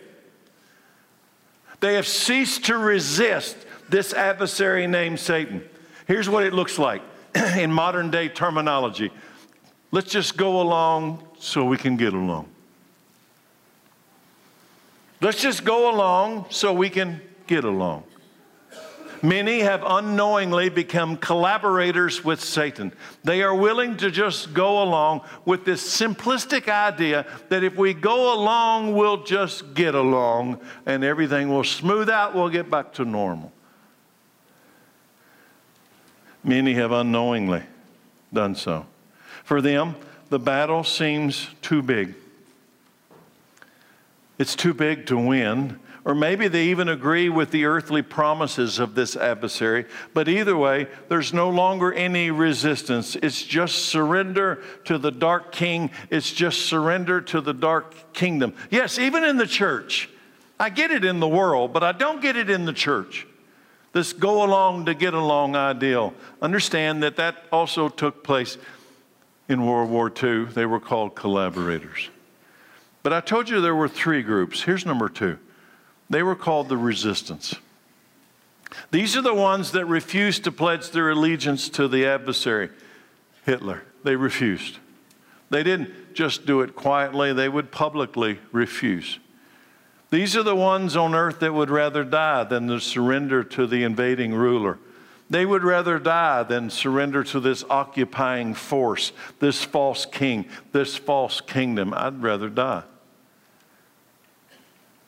[1.84, 3.58] They have ceased to resist
[3.90, 5.62] this adversary named Satan.
[6.08, 7.02] Here's what it looks like
[7.36, 9.12] in modern day terminology.
[9.92, 12.48] Let's just go along so we can get along.
[15.20, 18.06] Let's just go along so we can get along.
[19.24, 22.92] Many have unknowingly become collaborators with Satan.
[23.24, 28.34] They are willing to just go along with this simplistic idea that if we go
[28.34, 33.54] along, we'll just get along and everything will smooth out, we'll get back to normal.
[36.44, 37.64] Many have unknowingly
[38.34, 38.86] done so.
[39.46, 39.96] For them,
[40.28, 42.14] the battle seems too big.
[44.38, 45.80] It's too big to win.
[46.06, 49.86] Or maybe they even agree with the earthly promises of this adversary.
[50.14, 53.16] But either way, there's no longer any resistance.
[53.16, 55.92] It's just surrender to the dark king.
[56.10, 58.54] It's just surrender to the dark kingdom.
[58.70, 60.10] Yes, even in the church.
[60.60, 63.26] I get it in the world, but I don't get it in the church
[63.94, 66.14] this go along to get along ideal.
[66.42, 68.58] Understand that that also took place
[69.48, 70.46] in World War II.
[70.46, 72.10] They were called collaborators.
[73.04, 74.64] But I told you there were three groups.
[74.64, 75.38] Here's number two
[76.10, 77.56] they were called the resistance.
[78.92, 82.70] These are the ones that refused to pledge their allegiance to the adversary,
[83.46, 83.84] Hitler.
[84.04, 84.80] They refused.
[85.50, 89.20] They didn't just do it quietly, they would publicly refuse.
[90.10, 93.84] These are the ones on earth that would rather die than to surrender to the
[93.84, 94.78] invading ruler.
[95.30, 101.42] They would rather die than surrender to this occupying force, this false king, this false
[101.42, 101.94] kingdom.
[101.96, 102.84] I'd rather die.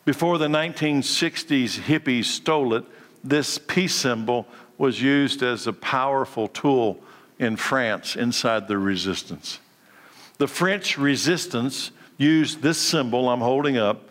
[0.06, 2.86] Before the 1960s hippies stole it,
[3.24, 4.48] this peace symbol
[4.78, 7.00] was used as a powerful tool
[7.40, 9.60] in France inside the resistance.
[10.38, 14.10] The French resistance used this symbol I'm holding up.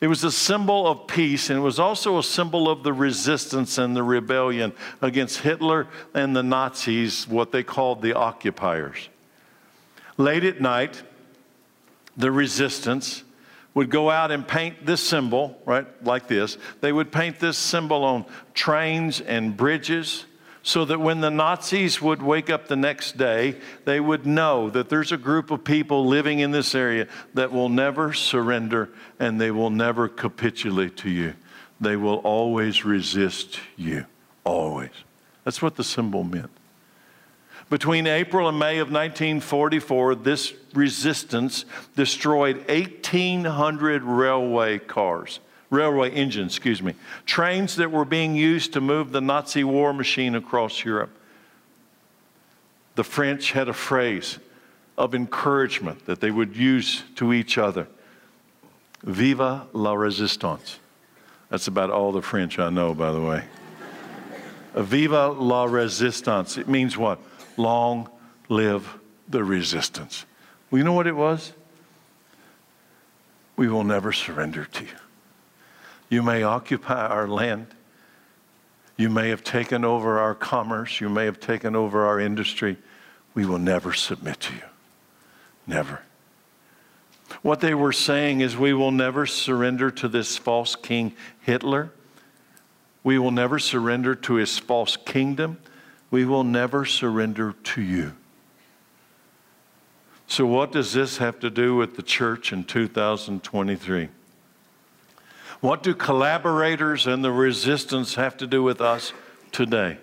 [0.00, 3.76] It was a symbol of peace, and it was also a symbol of the resistance
[3.76, 4.72] and the rebellion
[5.02, 9.08] against Hitler and the Nazis, what they called the occupiers.
[10.16, 11.02] Late at night,
[12.16, 13.22] the resistance
[13.76, 16.56] would go out and paint this symbol, right, like this.
[16.80, 18.24] They would paint this symbol on
[18.54, 20.24] trains and bridges
[20.62, 23.54] so that when the Nazis would wake up the next day,
[23.84, 27.68] they would know that there's a group of people living in this area that will
[27.68, 28.88] never surrender
[29.20, 31.34] and they will never capitulate to you.
[31.78, 34.06] They will always resist you.
[34.42, 34.88] Always.
[35.44, 36.50] That's what the symbol meant.
[37.68, 41.64] Between April and May of 1944, this resistance
[41.96, 45.40] destroyed 1,800 railway cars,
[45.70, 46.94] railway engines, excuse me,
[47.24, 51.10] trains that were being used to move the Nazi war machine across Europe.
[52.94, 54.38] The French had a phrase
[54.96, 57.88] of encouragement that they would use to each other
[59.02, 60.78] Viva la resistance.
[61.50, 63.44] That's about all the French I know, by the way.
[64.74, 66.56] Viva la resistance.
[66.56, 67.18] It means what?
[67.56, 68.08] Long
[68.48, 68.98] live
[69.28, 70.24] the resistance.
[70.70, 71.52] Well, you know what it was?
[73.56, 74.90] We will never surrender to you.
[76.08, 77.68] You may occupy our land.
[78.96, 81.00] You may have taken over our commerce.
[81.00, 82.76] You may have taken over our industry.
[83.34, 84.62] We will never submit to you.
[85.66, 86.02] Never.
[87.42, 91.90] What they were saying is, we will never surrender to this false king Hitler.
[93.02, 95.58] We will never surrender to his false kingdom
[96.10, 98.12] we will never surrender to you.
[100.28, 104.08] So, what does this have to do with the church in 2023?
[105.60, 109.12] What do collaborators and the resistance have to do with us
[109.52, 109.98] today?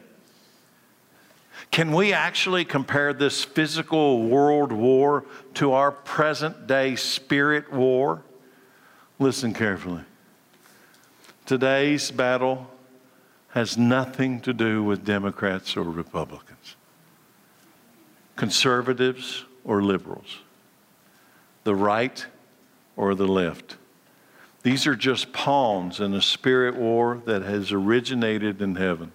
[1.71, 5.25] Can we actually compare this physical world war
[5.55, 8.23] to our present day spirit war?
[9.19, 10.01] Listen carefully.
[11.45, 12.69] Today's battle
[13.53, 16.75] has nothing to do with Democrats or Republicans,
[18.35, 20.39] conservatives or liberals,
[21.63, 22.25] the right
[22.95, 23.77] or the left.
[24.63, 29.11] These are just pawns in a spirit war that has originated in heaven.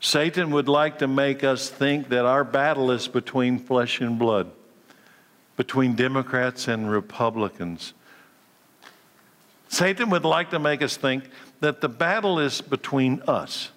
[0.00, 4.50] Satan would like to make us think that our battle is between flesh and blood,
[5.56, 7.92] between Democrats and Republicans.
[9.68, 11.30] Satan would like to make us think
[11.60, 13.70] that the battle is between us.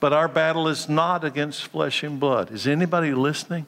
[0.00, 2.50] But our battle is not against flesh and blood.
[2.50, 3.66] Is anybody listening?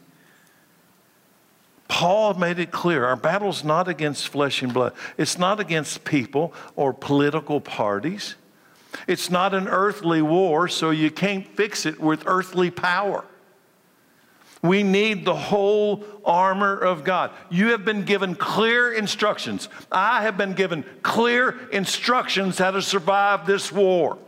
[1.88, 4.92] Paul made it clear our battle is not against flesh and blood.
[5.18, 8.36] It's not against people or political parties.
[9.08, 13.24] It's not an earthly war, so you can't fix it with earthly power.
[14.62, 17.30] We need the whole armor of God.
[17.48, 19.68] You have been given clear instructions.
[19.90, 24.18] I have been given clear instructions how to survive this war.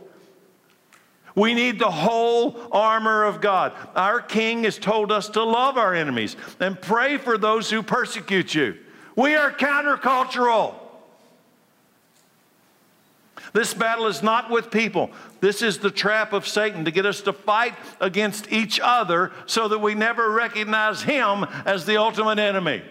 [1.35, 3.73] We need the whole armor of God.
[3.95, 8.53] Our King has told us to love our enemies and pray for those who persecute
[8.53, 8.77] you.
[9.15, 10.75] We are countercultural.
[13.53, 15.11] This battle is not with people.
[15.39, 19.67] This is the trap of Satan to get us to fight against each other so
[19.67, 22.81] that we never recognize him as the ultimate enemy.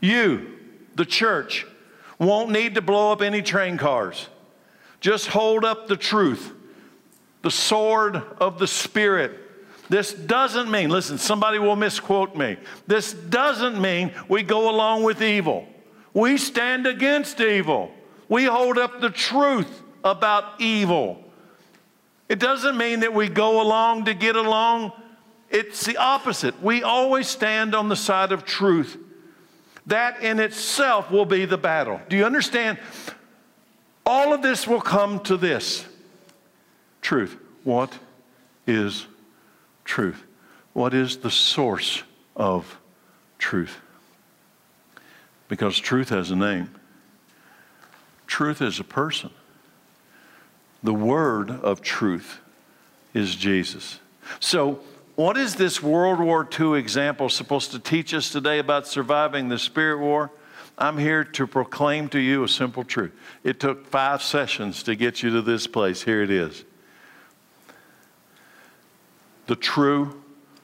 [0.00, 0.58] You,
[0.96, 1.64] the church,
[2.18, 4.28] won't need to blow up any train cars.
[5.00, 6.52] Just hold up the truth,
[7.42, 9.38] the sword of the Spirit.
[9.88, 12.56] This doesn't mean, listen, somebody will misquote me.
[12.88, 15.68] This doesn't mean we go along with evil.
[16.14, 17.92] We stand against evil.
[18.28, 21.22] We hold up the truth about evil.
[22.28, 24.92] It doesn't mean that we go along to get along.
[25.50, 26.62] It's the opposite.
[26.62, 28.96] We always stand on the side of truth.
[29.86, 32.00] That in itself will be the battle.
[32.08, 32.78] Do you understand?
[34.06, 35.84] All of this will come to this
[37.00, 37.36] truth.
[37.64, 37.98] What
[38.66, 39.06] is
[39.84, 40.22] truth?
[40.72, 42.02] What is the source
[42.36, 42.78] of
[43.38, 43.80] truth.
[45.52, 46.70] Because truth has a name,
[48.26, 49.28] truth is a person.
[50.82, 52.40] The word of truth
[53.12, 54.00] is Jesus.
[54.40, 54.80] So,
[55.14, 59.58] what is this World War II example supposed to teach us today about surviving the
[59.58, 60.30] spirit war?
[60.78, 63.12] I'm here to proclaim to you a simple truth.
[63.44, 66.00] It took five sessions to get you to this place.
[66.00, 66.64] Here it is.
[69.48, 70.22] The true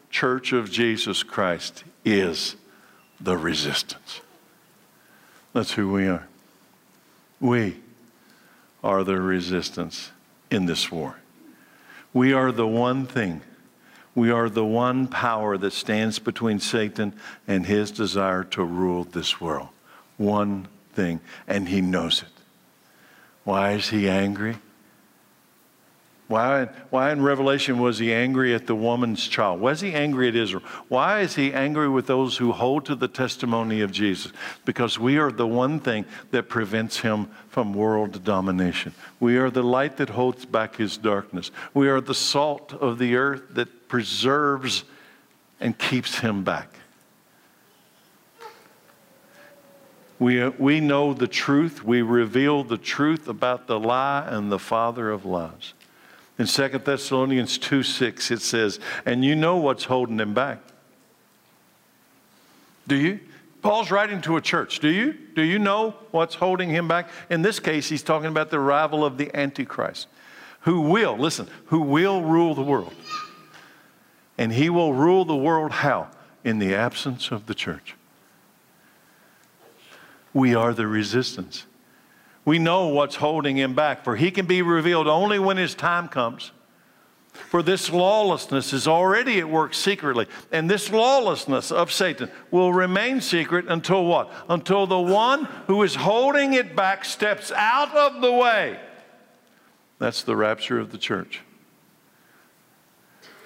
[0.08, 2.56] church of Jesus Christ is
[3.20, 4.22] the resistance.
[5.52, 6.26] That's who we are.
[7.40, 7.76] We
[8.82, 10.10] are the resistance
[10.50, 11.16] in this war.
[12.12, 13.42] We are the one thing,
[14.14, 17.14] we are the one power that stands between Satan
[17.46, 19.68] and his desire to rule this world.
[20.16, 22.28] One thing, and he knows it.
[23.44, 24.56] Why is he angry?
[26.28, 29.62] Why, why in Revelation was he angry at the woman's child?
[29.62, 30.62] Why is he angry at Israel?
[30.88, 34.30] Why is he angry with those who hold to the testimony of Jesus?
[34.66, 38.92] Because we are the one thing that prevents him from world domination.
[39.18, 41.50] We are the light that holds back his darkness.
[41.72, 44.84] We are the salt of the earth that preserves
[45.60, 46.68] and keeps him back.
[50.18, 51.82] We, we know the truth.
[51.82, 55.72] We reveal the truth about the lie and the father of lies.
[56.38, 60.60] In 2 Thessalonians 2 6, it says, And you know what's holding him back.
[62.86, 63.20] Do you?
[63.60, 64.78] Paul's writing to a church.
[64.78, 65.14] Do you?
[65.34, 67.10] Do you know what's holding him back?
[67.28, 70.06] In this case, he's talking about the arrival of the Antichrist,
[70.60, 72.94] who will, listen, who will rule the world.
[74.38, 76.08] And he will rule the world how?
[76.44, 77.96] In the absence of the church.
[80.32, 81.64] We are the resistance.
[82.48, 86.08] We know what's holding him back, for he can be revealed only when his time
[86.08, 86.50] comes.
[87.34, 90.26] For this lawlessness is already at work secretly.
[90.50, 94.32] And this lawlessness of Satan will remain secret until what?
[94.48, 98.80] Until the one who is holding it back steps out of the way.
[99.98, 101.42] That's the rapture of the church.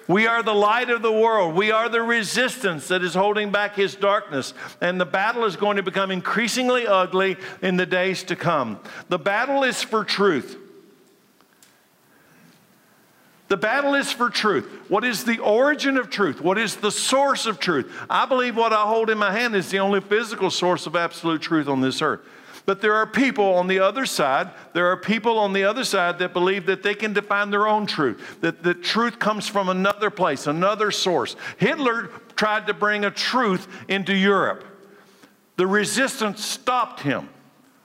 [0.07, 1.55] We are the light of the world.
[1.55, 4.53] We are the resistance that is holding back his darkness.
[4.81, 8.79] And the battle is going to become increasingly ugly in the days to come.
[9.09, 10.57] The battle is for truth.
[13.47, 14.65] The battle is for truth.
[14.89, 16.41] What is the origin of truth?
[16.41, 17.93] What is the source of truth?
[18.09, 21.41] I believe what I hold in my hand is the only physical source of absolute
[21.41, 22.21] truth on this earth.
[22.65, 26.19] But there are people on the other side, there are people on the other side
[26.19, 30.09] that believe that they can define their own truth, that the truth comes from another
[30.09, 31.35] place, another source.
[31.57, 34.63] Hitler tried to bring a truth into Europe.
[35.57, 37.29] The resistance stopped him,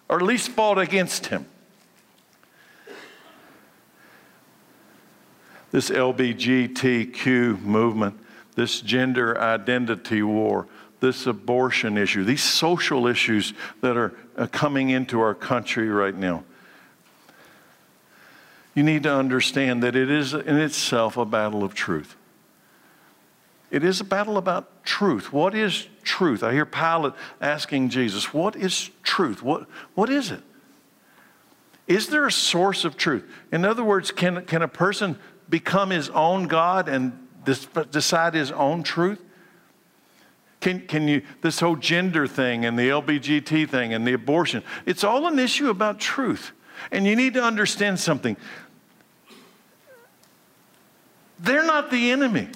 [0.09, 1.47] or at least fought against him.
[5.71, 8.19] This LBGTQ movement,
[8.55, 10.67] this gender identity war,
[11.01, 16.45] this abortion issue, these social issues that are uh, coming into our country right now.
[18.75, 22.17] You need to understand that it is in itself a battle of truth.
[23.71, 25.33] It is a battle about truth.
[25.33, 26.43] What is truth?
[26.43, 29.43] I hear Pilate asking Jesus, What is truth?
[29.43, 30.43] What, what is it?
[31.87, 33.25] Is there a source of truth?
[33.51, 35.19] In other words, can, can a person
[35.49, 37.29] become his own God and
[37.91, 39.23] decide his own truth?
[40.61, 45.05] Can, can you, this whole gender thing and the LBGT thing and the abortion, it's
[45.05, 46.53] all an issue about truth.
[46.91, 48.37] And you need to understand something.
[51.39, 52.49] They're not the enemy,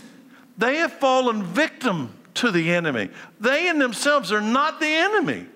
[0.58, 3.10] they have fallen victim to the enemy.
[3.40, 5.46] They in themselves are not the enemy.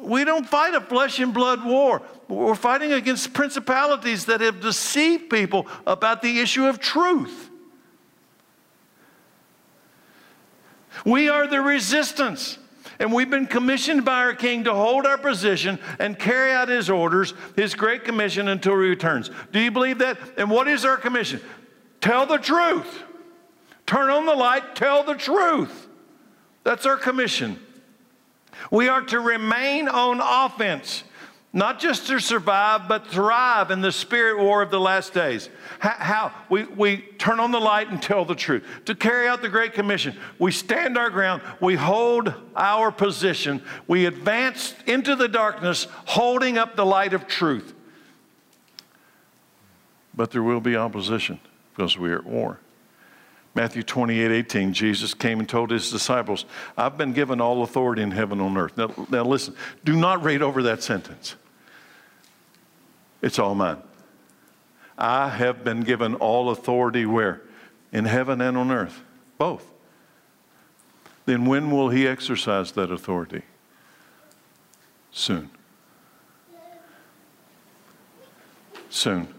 [0.00, 2.02] We don't fight a flesh and blood war.
[2.28, 7.47] We're fighting against principalities that have deceived people about the issue of truth.
[11.04, 12.58] We are the resistance.
[13.00, 16.90] And we've been commissioned by our King to hold our position and carry out His
[16.90, 19.30] orders, His great commission until He returns.
[19.52, 20.18] Do you believe that?
[20.36, 21.40] And what is our commission?
[22.00, 23.02] Tell the truth.
[23.86, 25.86] Turn on the light, tell the truth.
[26.64, 27.58] That's our commission.
[28.70, 31.04] We are to remain on offense
[31.52, 35.48] not just to survive, but thrive in the spirit war of the last days.
[35.78, 36.32] How?
[36.50, 38.64] We, we turn on the light and tell the truth.
[38.84, 44.04] To carry out the Great Commission, we stand our ground, we hold our position, we
[44.04, 47.74] advance into the darkness, holding up the light of truth.
[50.14, 51.40] But there will be opposition
[51.74, 52.58] because we are at war.
[53.58, 56.44] Matthew 28 18, Jesus came and told his disciples,
[56.76, 58.76] I've been given all authority in heaven and on earth.
[58.76, 61.34] Now, now listen, do not read over that sentence.
[63.20, 63.78] It's all mine.
[64.96, 67.42] I have been given all authority where?
[67.90, 69.02] In heaven and on earth.
[69.38, 69.66] Both.
[71.26, 73.42] then when will he exercise that authority?
[75.10, 75.50] Soon.
[78.88, 79.34] Soon.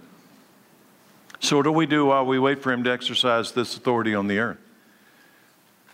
[1.40, 4.28] So, what do we do while we wait for him to exercise this authority on
[4.28, 4.58] the earth?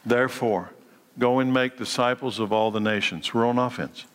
[0.05, 0.71] Therefore,
[1.17, 3.33] go and make disciples of all the nations.
[3.33, 4.05] We're on offense.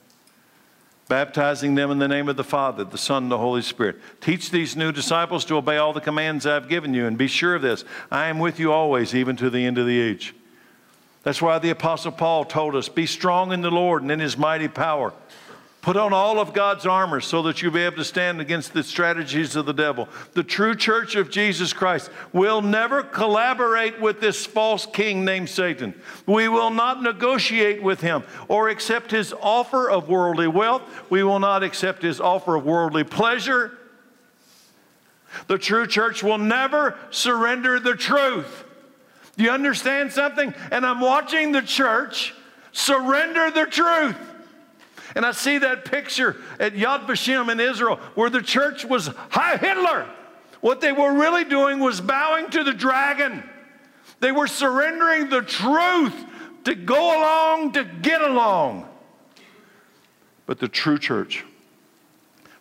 [1.08, 3.96] Baptizing them in the name of the Father, the Son, and the Holy Spirit.
[4.20, 7.56] Teach these new disciples to obey all the commands I've given you, and be sure
[7.56, 10.34] of this I am with you always, even to the end of the age.
[11.22, 14.38] That's why the Apostle Paul told us be strong in the Lord and in his
[14.38, 15.12] mighty power.
[15.82, 18.82] Put on all of God's armor so that you'll be able to stand against the
[18.82, 20.10] strategies of the devil.
[20.34, 25.94] The true church of Jesus Christ will never collaborate with this false king named Satan.
[26.26, 30.82] We will not negotiate with him or accept his offer of worldly wealth.
[31.08, 33.78] We will not accept his offer of worldly pleasure.
[35.46, 38.64] The true church will never surrender the truth.
[39.38, 40.52] Do you understand something?
[40.70, 42.34] And I'm watching the church
[42.72, 44.16] surrender the truth.
[45.14, 49.58] And I see that picture at Yad Vashem in Israel where the church was Heil
[49.58, 50.08] Hitler.
[50.60, 53.42] What they were really doing was bowing to the dragon.
[54.20, 56.14] They were surrendering the truth
[56.64, 58.86] to go along, to get along.
[60.46, 61.44] But the true church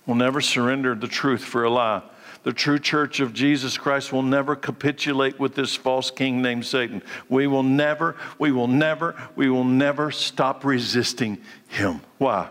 [0.05, 2.01] will never surrender the truth for a lie.
[2.43, 7.03] The true church of Jesus Christ will never capitulate with this false king named Satan.
[7.27, 12.01] We will never, we will never, we will never stop resisting him.
[12.17, 12.49] Why?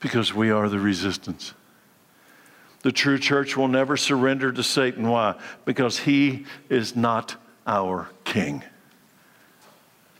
[0.00, 1.52] Because we are the resistance.
[2.80, 5.08] The true church will never surrender to Satan.
[5.08, 5.36] Why?
[5.64, 8.64] Because he is not our king.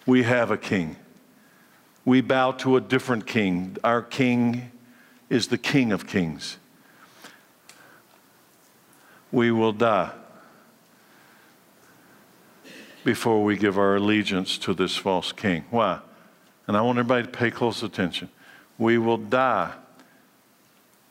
[0.07, 0.97] We have a king.
[2.05, 3.77] We bow to a different king.
[3.83, 4.71] Our king
[5.31, 6.59] is the king of kings
[9.33, 10.13] we will die
[13.03, 15.65] before we give our allegiance to this false king.
[15.71, 16.01] Why?
[16.67, 18.29] And I want everybody to pay close attention.
[18.79, 19.73] We will die,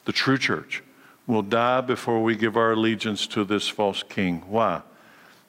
[0.06, 0.84] the true church
[1.28, 4.44] will die before we give our allegiance to this false king.
[4.48, 4.82] Why?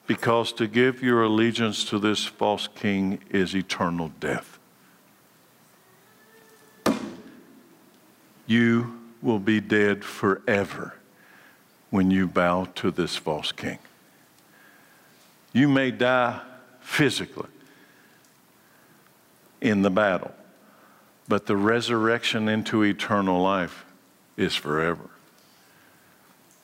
[0.07, 4.59] Because to give your allegiance to this false king is eternal death.
[8.45, 10.95] You will be dead forever
[11.93, 13.77] when you bow to this false king.
[15.53, 16.41] You may die
[16.81, 17.49] physically
[19.61, 20.31] in the battle,
[21.27, 23.85] but the resurrection into eternal life
[24.37, 25.07] is forever.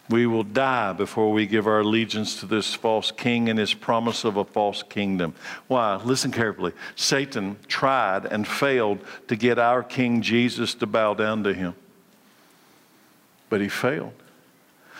[0.09, 4.23] We will die before we give our allegiance to this false king and his promise
[4.23, 5.35] of a false kingdom.
[5.67, 5.97] Why?
[5.97, 6.73] Listen carefully.
[6.95, 11.75] Satan tried and failed to get our King Jesus to bow down to him,
[13.47, 14.13] but he failed.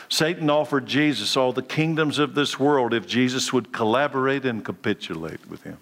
[0.10, 5.48] Satan offered Jesus all the kingdoms of this world if Jesus would collaborate and capitulate
[5.50, 5.78] with him.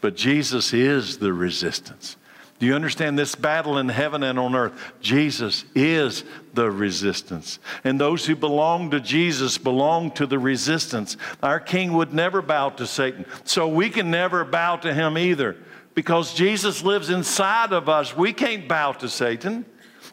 [0.00, 2.16] But Jesus is the resistance.
[2.58, 4.72] Do you understand this battle in heaven and on earth?
[5.00, 6.24] Jesus is
[6.54, 7.58] the resistance.
[7.82, 11.16] And those who belong to Jesus belong to the resistance.
[11.42, 13.26] Our king would never bow to Satan.
[13.44, 15.56] So we can never bow to him either.
[15.94, 19.66] Because Jesus lives inside of us, we can't bow to Satan.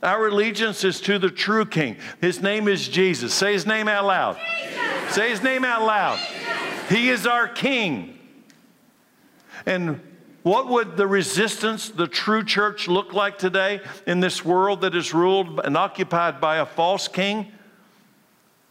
[0.04, 1.98] Our allegiance is to the true King.
[2.20, 3.34] His name is Jesus.
[3.34, 4.38] Say his name out loud.
[4.60, 5.16] Jesus.
[5.16, 6.18] Say his name out loud.
[6.18, 6.90] Jesus.
[6.90, 8.18] He is our King.
[9.66, 10.02] And
[10.44, 15.14] what would the resistance, the true church, look like today in this world that is
[15.14, 17.52] ruled and occupied by a false king?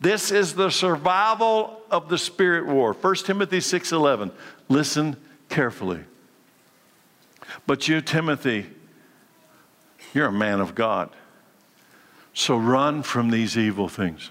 [0.01, 2.93] This is the survival of the spirit war.
[2.93, 4.33] 1 Timothy 6:11.
[4.69, 5.17] Listen
[5.49, 6.01] carefully.
[7.67, 8.67] But you Timothy,
[10.13, 11.11] you're a man of God.
[12.33, 14.31] So run from these evil things.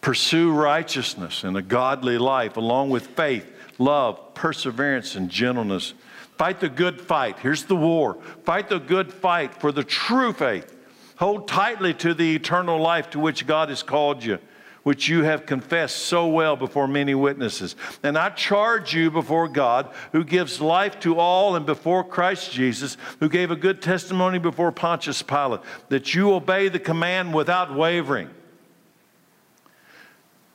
[0.00, 5.94] Pursue righteousness and a godly life along with faith, love, perseverance, and gentleness.
[6.36, 7.38] Fight the good fight.
[7.38, 8.18] Here's the war.
[8.44, 10.76] Fight the good fight for the true faith.
[11.16, 14.38] Hold tightly to the eternal life to which God has called you
[14.84, 17.74] which you have confessed so well before many witnesses.
[18.02, 22.96] And I charge you before God, who gives life to all, and before Christ Jesus,
[23.18, 28.30] who gave a good testimony before Pontius Pilate, that you obey the command without wavering.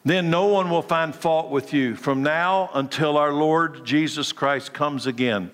[0.06, 4.74] Then no one will find fault with you from now until our Lord Jesus Christ
[4.74, 5.52] comes again.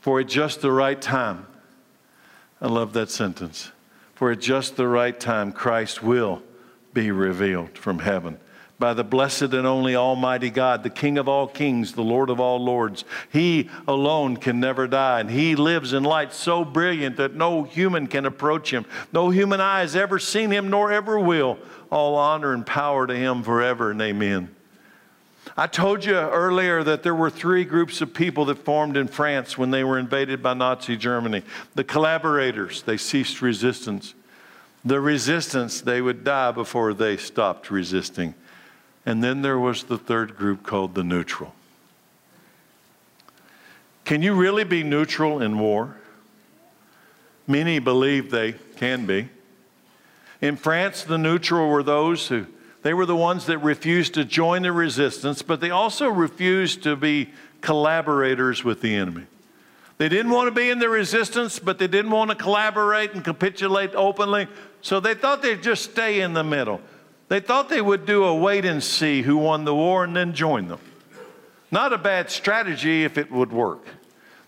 [0.00, 1.46] For at just the right time,
[2.60, 3.70] I love that sentence.
[4.14, 6.42] For at just the right time, Christ will
[6.92, 8.38] be revealed from heaven
[8.80, 12.40] by the blessed and only Almighty God, the King of all kings, the Lord of
[12.40, 13.04] all lords.
[13.30, 18.06] He alone can never die, and He lives in light so brilliant that no human
[18.06, 18.86] can approach Him.
[19.12, 21.58] No human eye has ever seen Him, nor ever will.
[21.90, 24.48] All honor and power to Him forever and amen.
[25.56, 29.58] I told you earlier that there were three groups of people that formed in France
[29.58, 31.42] when they were invaded by Nazi Germany.
[31.74, 34.14] The collaborators, they ceased resistance.
[34.84, 38.34] The resistance, they would die before they stopped resisting.
[39.04, 41.54] And then there was the third group called the neutral.
[44.04, 45.96] Can you really be neutral in war?
[47.46, 49.28] Many believe they can be.
[50.40, 52.46] In France, the neutral were those who
[52.82, 56.96] they were the ones that refused to join the resistance, but they also refused to
[56.96, 59.26] be collaborators with the enemy.
[59.98, 63.22] They didn't want to be in the resistance, but they didn't want to collaborate and
[63.22, 64.48] capitulate openly,
[64.82, 66.80] so they thought they'd just stay in the middle.
[67.28, 70.34] They thought they would do a wait and see who won the war and then
[70.34, 70.80] join them.
[71.70, 73.86] Not a bad strategy if it would work.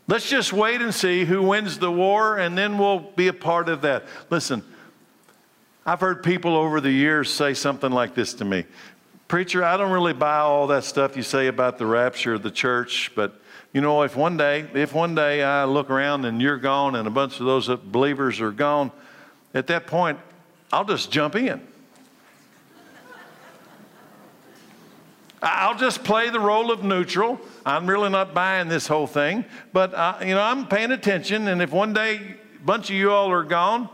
[0.08, 3.68] Let's just wait and see who wins the war, and then we'll be a part
[3.68, 4.04] of that.
[4.30, 4.64] Listen,
[5.86, 8.64] I've heard people over the years say something like this to me
[9.28, 12.50] Preacher, I don't really buy all that stuff you say about the rapture of the
[12.50, 13.40] church, but
[13.72, 17.08] you know, if one day, if one day I look around and you're gone and
[17.08, 18.90] a bunch of those believers are gone,
[19.54, 20.18] at that point,
[20.72, 21.60] I'll just jump in.
[25.42, 27.40] I'll just play the role of neutral.
[27.66, 31.48] I'm really not buying this whole thing, but uh, you know, I'm paying attention.
[31.48, 33.88] And if one day a bunch of you all are gone,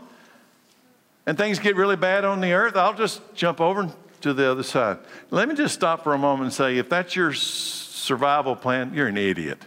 [1.25, 3.91] and things get really bad on the earth, I'll just jump over
[4.21, 4.99] to the other side.
[5.31, 9.07] Let me just stop for a moment and say if that's your survival plan, you're
[9.07, 9.59] an idiot.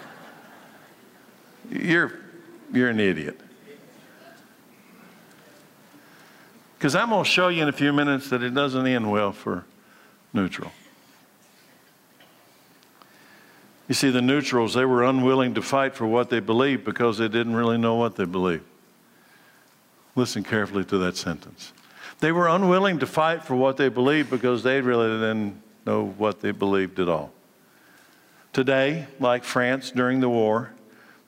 [1.70, 2.20] you're,
[2.72, 3.40] you're an idiot.
[6.84, 9.32] Because I'm going to show you in a few minutes that it doesn't end well
[9.32, 9.64] for
[10.34, 10.70] neutral.
[13.88, 17.28] You see, the neutrals, they were unwilling to fight for what they believed because they
[17.28, 18.64] didn't really know what they believed.
[20.14, 21.72] Listen carefully to that sentence.
[22.20, 26.42] They were unwilling to fight for what they believed because they really didn't know what
[26.42, 27.32] they believed at all.
[28.52, 30.74] Today, like France during the war,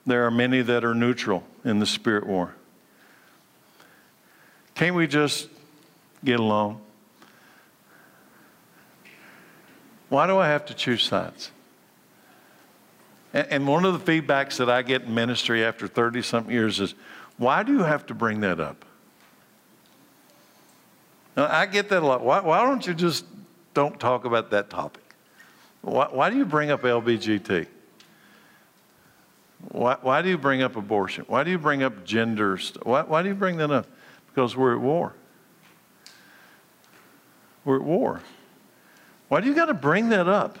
[0.05, 2.53] there are many that are neutral in the spirit war.
[4.77, 5.49] Can't we just
[6.23, 6.79] get along?
[10.09, 11.49] Why do I have to choose sides?
[13.33, 16.93] And one of the feedbacks that I get in ministry after 30 something years is
[17.37, 18.85] why do you have to bring that up?
[21.35, 22.23] Now, I get that a lot.
[22.23, 23.25] Why, why don't you just
[23.73, 25.03] don't talk about that topic?
[25.81, 27.65] Why, why do you bring up LBGT?
[29.69, 31.25] Why, why do you bring up abortion?
[31.27, 32.59] Why do you bring up gender?
[32.83, 33.87] Why, why do you bring that up?
[34.37, 35.13] Because we're at war.
[37.65, 38.21] We're at war.
[39.29, 40.59] Why do you got to bring that up?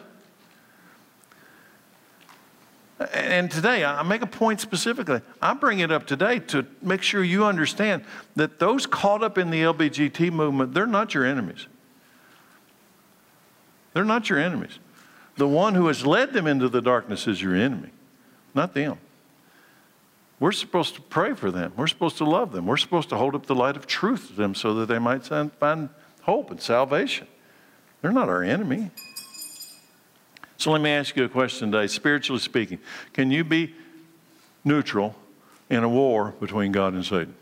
[3.13, 5.21] And today, I make a point specifically.
[5.43, 8.03] I bring it up today to make sure you understand
[8.35, 11.67] that those caught up in the LBGT movement, they're not your enemies.
[13.93, 14.79] They're not your enemies.
[15.35, 17.91] The one who has led them into the darkness is your enemy,
[18.55, 18.97] not them.
[20.39, 21.73] We're supposed to pray for them.
[21.75, 22.67] We're supposed to love them.
[22.67, 25.25] We're supposed to hold up the light of truth to them so that they might
[25.25, 25.89] find
[26.21, 27.27] hope and salvation.
[28.01, 28.91] They're not our enemy.
[30.57, 32.79] So let me ask you a question today, spiritually speaking.
[33.13, 33.73] Can you be
[34.63, 35.15] neutral
[35.69, 37.35] in a war between God and Satan?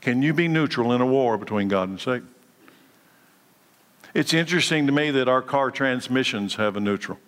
[0.00, 2.28] Can you be neutral in a war between God and Satan?
[4.14, 7.18] It's interesting to me that our car transmissions have a neutral.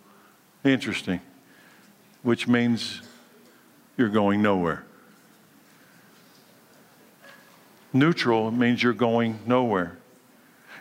[0.64, 1.20] Interesting.
[2.22, 3.02] Which means
[4.00, 4.82] you're going nowhere.
[7.92, 9.98] Neutral means you're going nowhere.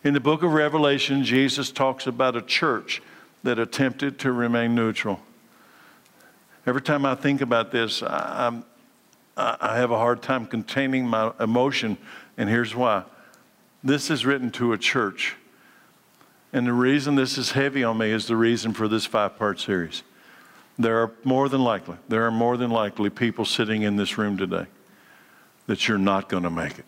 [0.05, 3.01] In the book of Revelation, Jesus talks about a church
[3.43, 5.19] that attempted to remain neutral.
[6.65, 8.61] Every time I think about this, I,
[9.35, 11.97] I have a hard time containing my emotion,
[12.37, 13.03] and here's why.
[13.83, 15.35] This is written to a church.
[16.53, 19.59] And the reason this is heavy on me is the reason for this five part
[19.59, 20.03] series.
[20.79, 24.37] There are more than likely, there are more than likely people sitting in this room
[24.37, 24.65] today
[25.67, 26.85] that you're not going to make it.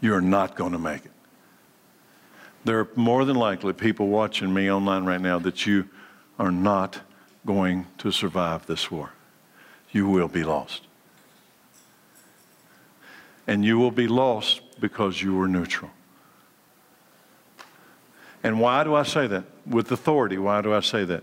[0.00, 1.12] you're not going to make it.
[2.64, 5.88] There are more than likely people watching me online right now that you
[6.38, 7.00] are not
[7.46, 9.12] going to survive this war.
[9.92, 10.82] You will be lost.
[13.46, 15.90] And you will be lost because you were neutral.
[18.42, 19.44] And why do I say that?
[19.66, 21.22] With authority, why do I say that?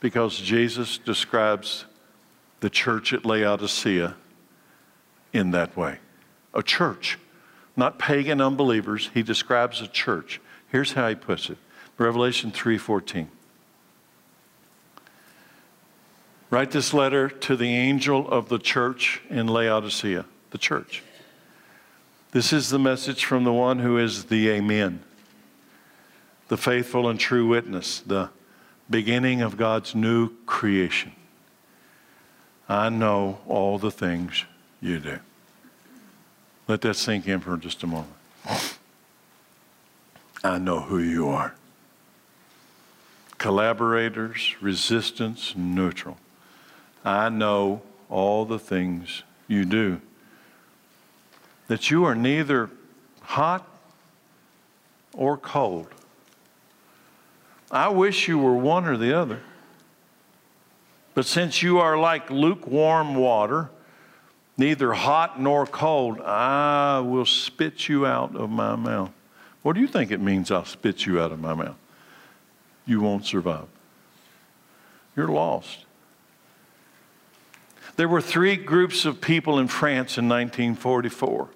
[0.00, 1.84] Because Jesus describes
[2.60, 4.14] the church at Laodicea
[5.32, 5.98] in that way
[6.54, 7.18] a church
[7.76, 9.10] not pagan unbelievers.
[9.12, 10.40] He describes a church.
[10.72, 11.58] Here's how he puts it.
[11.98, 13.28] Revelation 3:14.
[16.48, 21.02] Write this letter to the angel of the church in Laodicea, the church.
[22.30, 25.02] This is the message from the one who is the Amen,
[26.48, 28.30] the faithful and true witness, the
[28.88, 31.12] beginning of God's new creation.
[32.68, 34.44] I know all the things
[34.80, 35.18] you do.
[36.68, 38.12] Let that sink in for just a moment.
[40.42, 41.54] I know who you are.
[43.38, 46.16] Collaborators, resistance, neutral.
[47.04, 50.00] I know all the things you do.
[51.68, 52.70] That you are neither
[53.22, 53.66] hot
[55.12, 55.88] or cold.
[57.70, 59.40] I wish you were one or the other.
[61.14, 63.70] But since you are like lukewarm water,
[64.56, 69.10] neither hot nor cold, I will spit you out of my mouth.
[69.62, 71.76] What do you think it means I'll spit you out of my mouth?
[72.84, 73.66] You won't survive.
[75.16, 75.86] You're lost.
[77.96, 81.48] There were three groups of people in France in 1944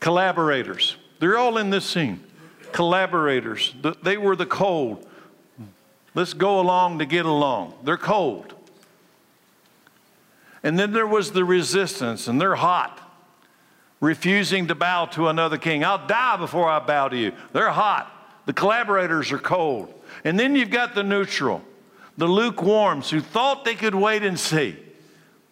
[0.00, 0.96] collaborators.
[1.18, 2.22] They're all in this scene.
[2.74, 3.72] Collaborators.
[4.02, 5.06] They were the cold.
[6.12, 7.74] Let's go along to get along.
[7.84, 8.52] They're cold.
[10.64, 13.00] And then there was the resistance, and they're hot,
[14.00, 15.84] refusing to bow to another king.
[15.84, 17.30] I'll die before I bow to you.
[17.52, 18.10] They're hot.
[18.46, 19.94] The collaborators are cold.
[20.24, 21.62] And then you've got the neutral,
[22.18, 24.76] the lukewarms who thought they could wait and see.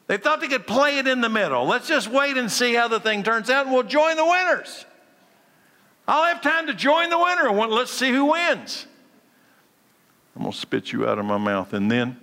[0.09, 1.67] They thought they could play it in the middle.
[1.67, 4.87] Let's just wait and see how the thing turns out, and we'll join the winners.
[6.07, 7.49] I'll have time to join the winner.
[7.49, 8.87] And let's see who wins.
[10.35, 11.73] I'm going to spit you out of my mouth.
[11.73, 12.17] And then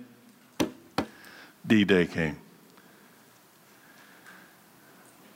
[1.66, 2.36] D Day came.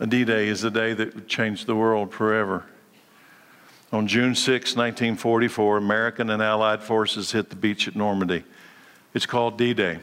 [0.00, 2.64] A D Day is a day that changed the world forever.
[3.92, 8.42] On June 6, 1944, American and Allied forces hit the beach at Normandy.
[9.14, 10.00] It's called D Day.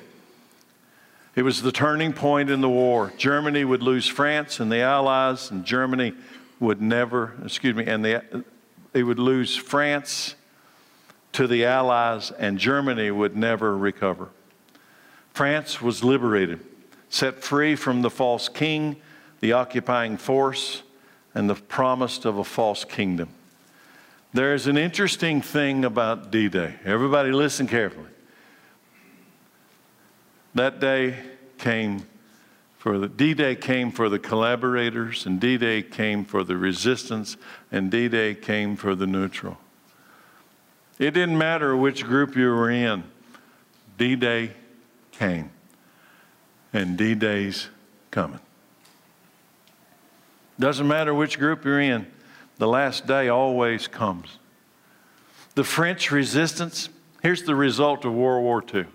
[1.36, 3.12] It was the turning point in the war.
[3.18, 6.14] Germany would lose France and the Allies, and Germany
[6.62, 8.46] would never, excuse me, and the,
[8.94, 10.36] they would lose France
[11.34, 14.30] to the Allies, and Germany would never recover.
[15.34, 16.60] France was liberated,
[17.10, 18.98] set free from the false king,
[19.40, 20.84] the occupying force,
[21.34, 23.30] and the promise of a false kingdom.
[24.34, 26.76] There's an interesting thing about D Day.
[26.86, 28.08] Everybody, listen carefully.
[30.54, 31.18] That day
[31.58, 32.06] came
[32.82, 37.38] for the D Day came for the collaborators, and D Day came for the resistance,
[37.72, 39.60] and D Day came for the neutral.
[40.98, 43.04] It didn't matter which group you were in,
[44.00, 44.54] D Day
[45.12, 45.52] came,
[46.74, 47.68] and D Day's
[48.10, 48.40] coming.
[50.60, 52.08] Doesn't matter which group you're in,
[52.58, 54.40] the last day always comes.
[55.54, 56.90] The French resistance,
[57.22, 58.88] here's the result of World War II.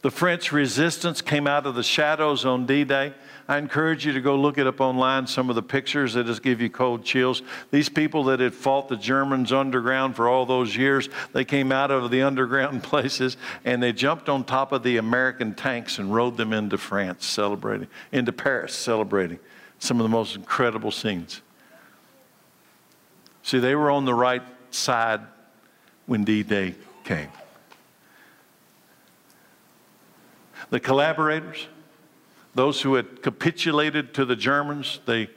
[0.00, 3.12] The French resistance came out of the shadows on D Day.
[3.48, 6.42] I encourage you to go look it up online, some of the pictures that just
[6.42, 7.42] give you cold chills.
[7.70, 11.90] These people that had fought the Germans underground for all those years, they came out
[11.90, 16.36] of the underground places and they jumped on top of the American tanks and rode
[16.36, 19.38] them into France celebrating, into Paris celebrating
[19.78, 21.40] some of the most incredible scenes.
[23.42, 25.22] See, they were on the right side
[26.06, 27.28] when D Day came.
[30.70, 31.66] The collaborators,
[32.54, 35.30] those who had capitulated to the Germans, they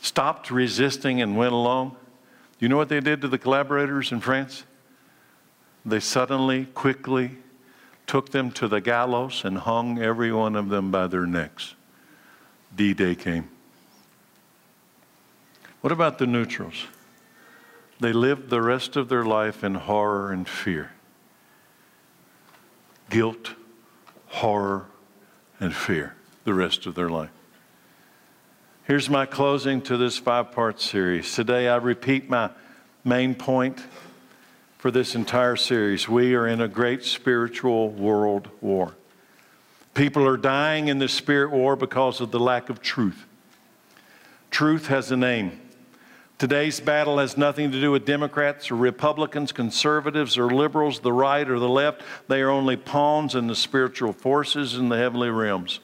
[0.00, 1.96] stopped resisting and went along.
[2.58, 4.64] You know what they did to the collaborators in France?
[5.84, 7.38] They suddenly, quickly
[8.06, 11.74] took them to the gallows and hung every one of them by their necks.
[12.74, 13.48] D Day came.
[15.80, 16.86] What about the neutrals?
[18.00, 20.92] They lived the rest of their life in horror and fear,
[23.08, 23.52] guilt,
[24.44, 24.84] horror,
[25.58, 26.14] and fear
[26.44, 27.30] the rest of their life.
[28.84, 31.34] Here's my closing to this five part series.
[31.34, 32.50] Today, I repeat my
[33.04, 33.80] main point
[34.76, 36.10] for this entire series.
[36.10, 38.94] We are in a great spiritual world war.
[39.94, 43.24] People are dying in the spirit war because of the lack of truth.
[44.50, 45.58] Truth has a name.
[46.36, 51.48] Today's battle has nothing to do with Democrats or Republicans, conservatives or liberals, the right
[51.48, 52.02] or the left.
[52.26, 55.78] They are only pawns in the spiritual forces in the heavenly realms.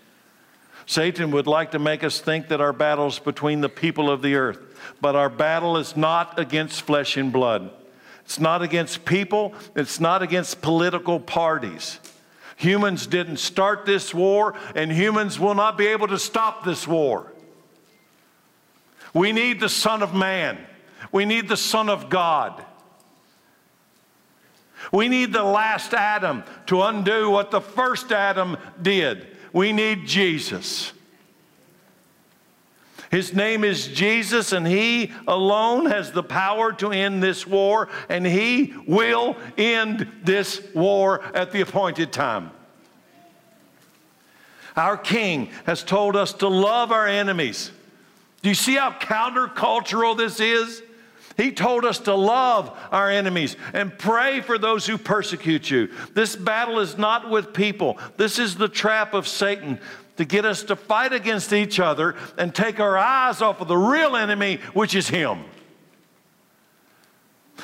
[0.86, 4.22] Satan would like to make us think that our battle is between the people of
[4.22, 4.58] the earth,
[5.00, 7.70] but our battle is not against flesh and blood.
[8.24, 12.00] It's not against people, it's not against political parties.
[12.56, 17.32] Humans didn't start this war, and humans will not be able to stop this war.
[19.14, 20.58] We need the Son of Man.
[21.12, 22.64] We need the Son of God.
[24.92, 29.26] We need the last Adam to undo what the first Adam did.
[29.52, 30.92] We need Jesus.
[33.10, 38.24] His name is Jesus, and He alone has the power to end this war, and
[38.24, 42.52] He will end this war at the appointed time.
[44.76, 47.72] Our King has told us to love our enemies.
[48.42, 50.82] Do you see how countercultural this is?
[51.36, 55.88] He told us to love our enemies and pray for those who persecute you.
[56.12, 57.98] This battle is not with people.
[58.16, 59.78] This is the trap of Satan
[60.16, 63.76] to get us to fight against each other and take our eyes off of the
[63.76, 65.44] real enemy, which is Him.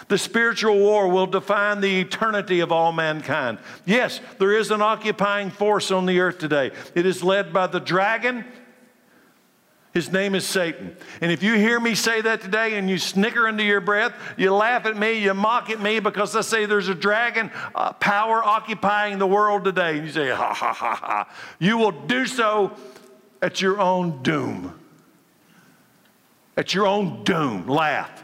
[0.08, 3.58] The spiritual war will define the eternity of all mankind.
[3.84, 6.70] Yes, there is an occupying force on the earth today.
[6.94, 8.44] It is led by the dragon
[9.96, 10.94] his name is Satan.
[11.22, 14.52] And if you hear me say that today and you snicker under your breath, you
[14.52, 18.44] laugh at me, you mock at me because I say there's a dragon uh, power
[18.44, 22.76] occupying the world today, and you say, ha, ha, ha, ha, you will do so
[23.40, 24.78] at your own doom.
[26.58, 27.66] At your own doom.
[27.66, 28.22] Laugh.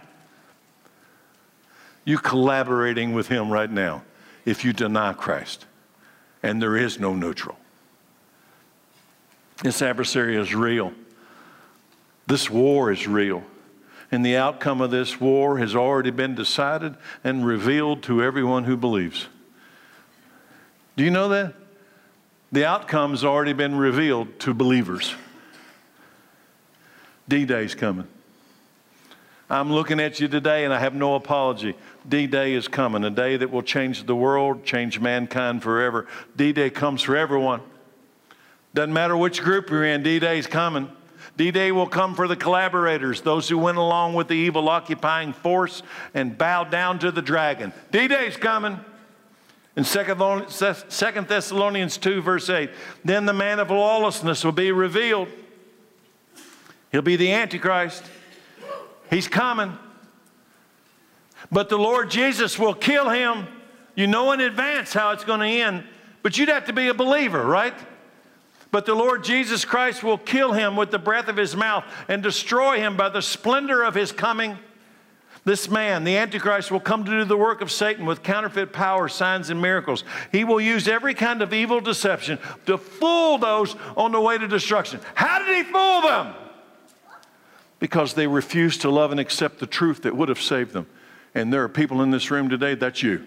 [2.05, 4.03] You collaborating with him right now
[4.45, 5.65] if you deny Christ.
[6.43, 7.57] And there is no neutral.
[9.63, 10.93] This adversary is real.
[12.27, 13.45] This war is real.
[14.11, 18.77] And the outcome of this war has already been decided and revealed to everyone who
[18.77, 19.27] believes.
[20.97, 21.55] Do you know that?
[22.53, 25.15] The outcome has already been revealed to believers.
[27.27, 28.07] D Day's coming.
[29.49, 31.75] I'm looking at you today and I have no apology.
[32.07, 36.07] D Day is coming, a day that will change the world, change mankind forever.
[36.37, 37.63] D Day comes for everyone.
[38.75, 40.91] Doesn't matter which group you're in, D Day's coming.
[41.37, 45.33] D Day will come for the collaborators, those who went along with the evil occupying
[45.33, 45.83] force
[46.15, 47.73] and bowed down to the dragon.
[47.91, 48.79] D Day's coming.
[49.75, 50.05] In 2
[51.29, 52.71] Thessalonians 2, verse 8,
[53.07, 55.29] then the man of lawlessness will be revealed.
[56.91, 58.05] He'll be the Antichrist.
[59.09, 59.79] He's coming.
[61.51, 63.47] But the Lord Jesus will kill him.
[63.95, 65.85] You know in advance how it's going to end,
[66.23, 67.75] but you'd have to be a believer, right?
[68.73, 72.23] But the Lord Jesus Christ will kill him with the breath of his mouth and
[72.23, 74.59] destroy him by the splendor of his coming.
[75.45, 79.09] This man, the Antichrist, will come to do the work of Satan with counterfeit power,
[79.09, 80.05] signs, and miracles.
[80.31, 84.49] He will use every kind of evil deception to fool those on the way to
[84.49, 85.01] destruction.
[85.15, 86.35] How did he fool them?
[87.79, 90.87] Because they refused to love and accept the truth that would have saved them.
[91.35, 93.27] And there are people in this room today, that's you.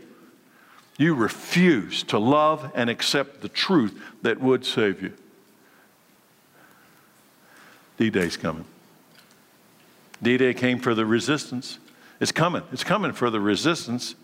[0.97, 5.13] You refuse to love and accept the truth that would save you.
[7.97, 8.65] D Day's coming.
[10.21, 11.79] D Day came for the resistance.
[12.19, 12.63] It's coming.
[12.71, 14.15] It's coming for the resistance.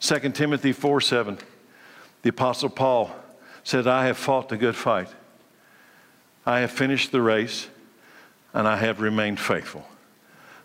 [0.00, 1.38] 2 Timothy 4 7.
[2.22, 3.14] The Apostle Paul
[3.62, 5.08] said, I have fought the good fight.
[6.44, 7.68] I have finished the race,
[8.52, 9.86] and I have remained faithful.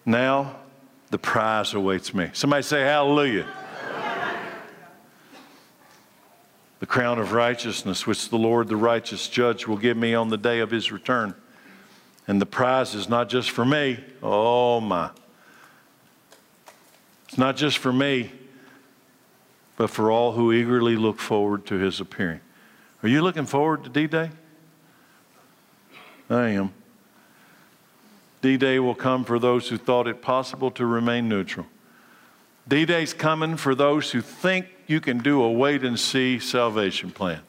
[0.06, 0.58] Now
[1.10, 2.30] the prize awaits me.
[2.34, 3.48] Somebody say, Hallelujah.
[6.80, 10.38] the crown of righteousness, which the Lord, the righteous judge, will give me on the
[10.38, 11.36] day of his return
[12.28, 14.04] and the prize is not just for me.
[14.22, 15.10] Oh, my.
[17.28, 18.32] It's not just for me,
[19.78, 22.42] but for all who eagerly look forward to his appearing.
[23.04, 24.30] Are you looking forward to D Day?
[26.30, 26.74] I am.
[28.42, 31.66] D Day will come for those who thought it possible to remain neutral.
[32.68, 37.12] D Day's coming for those who think you can do a wait and see salvation
[37.12, 37.42] plan.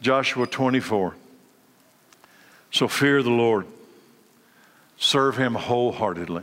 [0.00, 1.14] Joshua 24.
[2.76, 3.66] So fear the Lord,
[4.98, 6.42] serve him wholeheartedly.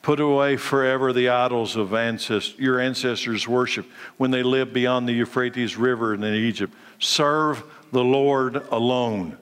[0.00, 3.84] Put away forever the idols of ancest- your ancestors' worship
[4.16, 6.72] when they lived beyond the Euphrates River in Egypt.
[6.98, 9.36] Serve the Lord alone.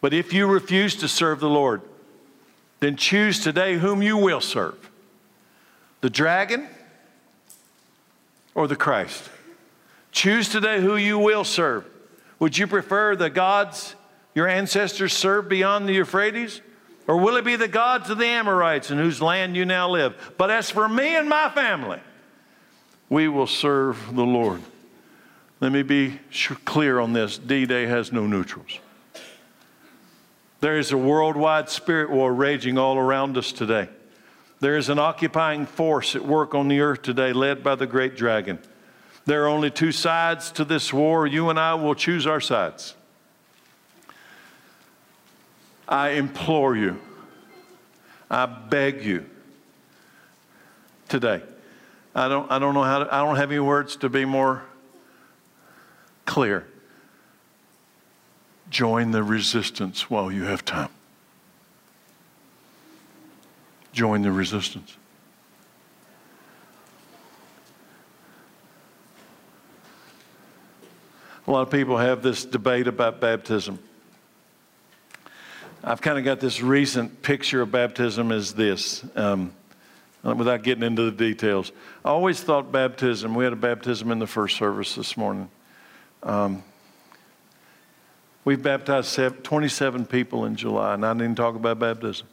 [0.00, 1.82] But if you refuse to serve the Lord,
[2.80, 4.90] then choose today whom you will serve
[6.00, 6.68] the dragon
[8.54, 9.28] or the Christ.
[10.10, 11.84] Choose today who you will serve.
[12.38, 13.94] Would you prefer the gods
[14.34, 16.60] your ancestors served beyond the Euphrates?
[17.06, 20.34] Or will it be the gods of the Amorites in whose land you now live?
[20.38, 22.00] But as for me and my family,
[23.10, 24.62] we will serve the Lord.
[25.60, 26.18] Let me be
[26.64, 28.78] clear on this D Day has no neutrals.
[30.60, 33.90] There is a worldwide spirit war raging all around us today.
[34.60, 38.16] There is an occupying force at work on the earth today led by the great
[38.16, 38.58] dragon.
[39.26, 41.26] There are only two sides to this war.
[41.26, 42.94] You and I will choose our sides.
[45.88, 47.00] I implore you,
[48.30, 49.26] I beg you
[51.08, 51.42] today.
[52.14, 54.62] I don't, I don't know how to, I don't have any words to be more
[56.26, 56.66] clear.
[58.70, 60.90] Join the resistance while you have time.
[63.94, 64.96] join the resistance.
[71.46, 73.78] A lot of people have this debate about baptism.
[75.86, 79.52] I've kind of got this recent picture of baptism as this, um,
[80.22, 81.72] without getting into the details.
[82.02, 85.50] I always thought baptism, we had a baptism in the first service this morning.
[86.22, 86.64] Um,
[88.46, 89.14] we've baptized
[89.44, 92.28] 27 people in July, and I didn't talk about baptism.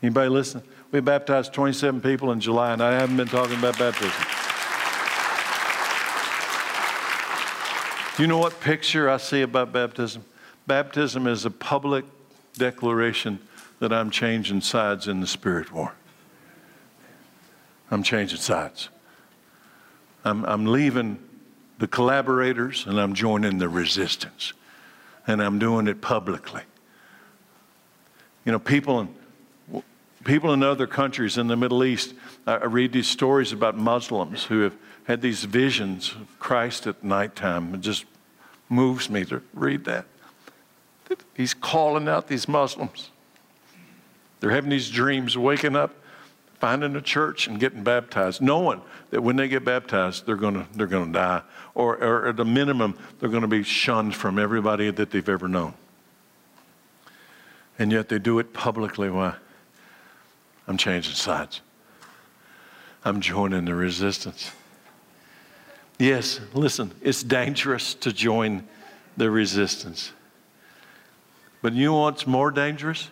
[0.00, 0.62] Anybody listen?
[0.92, 4.12] We baptized 27 people in July, and I haven't been talking about baptism.
[8.20, 10.24] You know what picture I see about baptism?
[10.68, 12.04] Baptism is a public
[12.52, 13.38] declaration
[13.78, 15.94] that I'm changing sides in the spirit war.
[17.90, 18.90] I'm changing sides.
[20.26, 21.18] I'm, I'm leaving
[21.78, 24.52] the collaborators and I'm joining the resistance.
[25.26, 26.62] And I'm doing it publicly.
[28.44, 29.82] You know, people in,
[30.24, 32.12] people in other countries in the Middle East,
[32.46, 37.74] I read these stories about Muslims who have had these visions of Christ at nighttime.
[37.74, 38.04] It just
[38.68, 40.04] moves me to read that.
[41.34, 43.10] He's calling out these Muslims.
[44.40, 45.94] They're having these dreams, waking up,
[46.60, 50.66] finding a church, and getting baptized, knowing that when they get baptized, they're going to
[50.74, 51.42] they're to die,
[51.74, 55.48] or, or at a minimum, they're going to be shunned from everybody that they've ever
[55.48, 55.74] known.
[57.78, 59.08] And yet they do it publicly.
[59.08, 59.34] Why?
[60.66, 61.62] I'm changing sides.
[63.04, 64.50] I'm joining the resistance.
[65.98, 68.66] Yes, listen, it's dangerous to join
[69.16, 70.12] the resistance.
[71.60, 73.10] But you know what's more dangerous?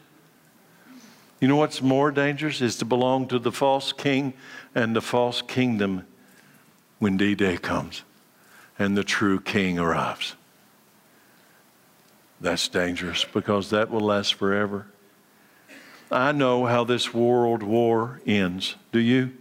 [1.40, 4.34] You know what's more dangerous is to belong to the false king
[4.74, 6.06] and the false kingdom
[6.98, 8.02] when D Day comes
[8.78, 10.34] and the true king arrives.
[12.40, 14.86] That's dangerous because that will last forever.
[16.10, 18.76] I know how this world war ends.
[18.92, 19.32] Do you?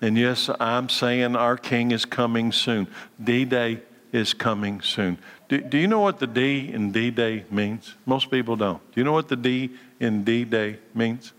[0.00, 2.88] And yes, I'm saying our king is coming soon.
[3.22, 3.82] D Day
[4.12, 5.18] is coming soon.
[5.48, 7.94] Do, do you know what the D in D Day means?
[8.06, 8.82] Most people don't.
[8.92, 11.32] Do you know what the D in D Day means?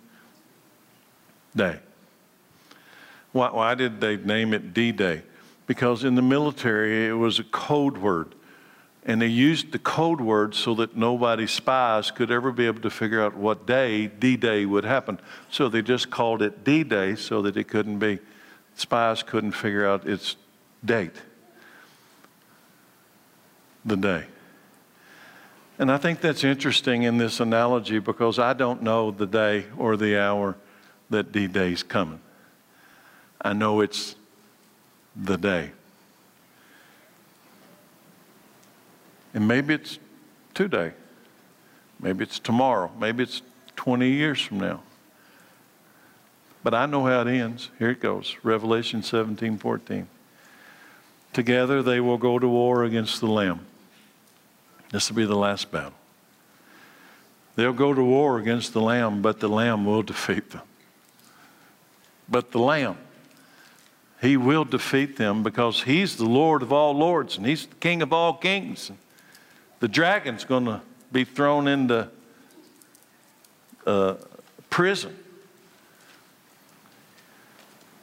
[1.55, 1.80] Day.
[3.32, 5.24] Why, why did they name it D Day?
[5.67, 8.34] Because in the military, it was a code word.
[9.05, 12.89] And they used the code word so that nobody spies could ever be able to
[12.89, 15.20] figure out what day D Day would happen.
[15.49, 18.20] So they just called it D Day so that it couldn't be,
[18.76, 20.36] spies couldn't figure out its
[20.84, 21.15] date
[23.89, 24.25] the day.
[25.77, 29.97] And I think that's interesting in this analogy because I don't know the day or
[29.97, 30.55] the hour
[31.09, 32.19] that D Day is coming.
[33.41, 34.15] I know it's
[35.15, 35.71] the day.
[39.33, 39.99] And maybe it's
[40.53, 40.93] today.
[41.99, 42.91] Maybe it's tomorrow.
[42.99, 43.41] Maybe it's
[43.75, 44.81] 20 years from now.
[46.63, 47.69] But I know how it ends.
[47.79, 50.07] Here it goes Revelation 17 14.
[51.31, 53.65] Together they will go to war against the Lamb.
[54.91, 55.93] This will be the last battle.
[57.55, 60.61] They'll go to war against the Lamb, but the Lamb will defeat them.
[62.29, 62.97] But the Lamb,
[64.21, 68.01] He will defeat them because He's the Lord of all lords and He's the King
[68.01, 68.91] of all kings.
[69.79, 70.81] The dragon's going to
[71.11, 72.09] be thrown into
[73.85, 74.15] uh,
[74.69, 75.17] prison.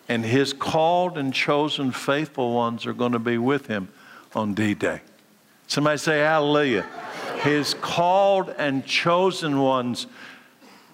[0.08, 3.88] And His called and chosen faithful ones are going to be with Him
[4.34, 5.00] on D Day.
[5.66, 6.86] Somebody say hallelujah.
[7.42, 10.06] His called and chosen ones,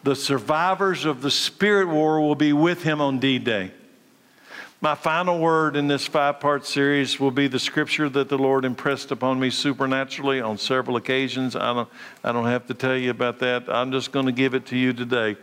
[0.02, 3.72] the survivors of the spirit war, will be with him on D Day.
[4.80, 8.64] My final word in this five part series will be the scripture that the Lord
[8.64, 11.54] impressed upon me supernaturally on several occasions.
[11.54, 11.88] I don't,
[12.24, 13.68] I don't have to tell you about that.
[13.68, 15.36] I'm just going to give it to you today.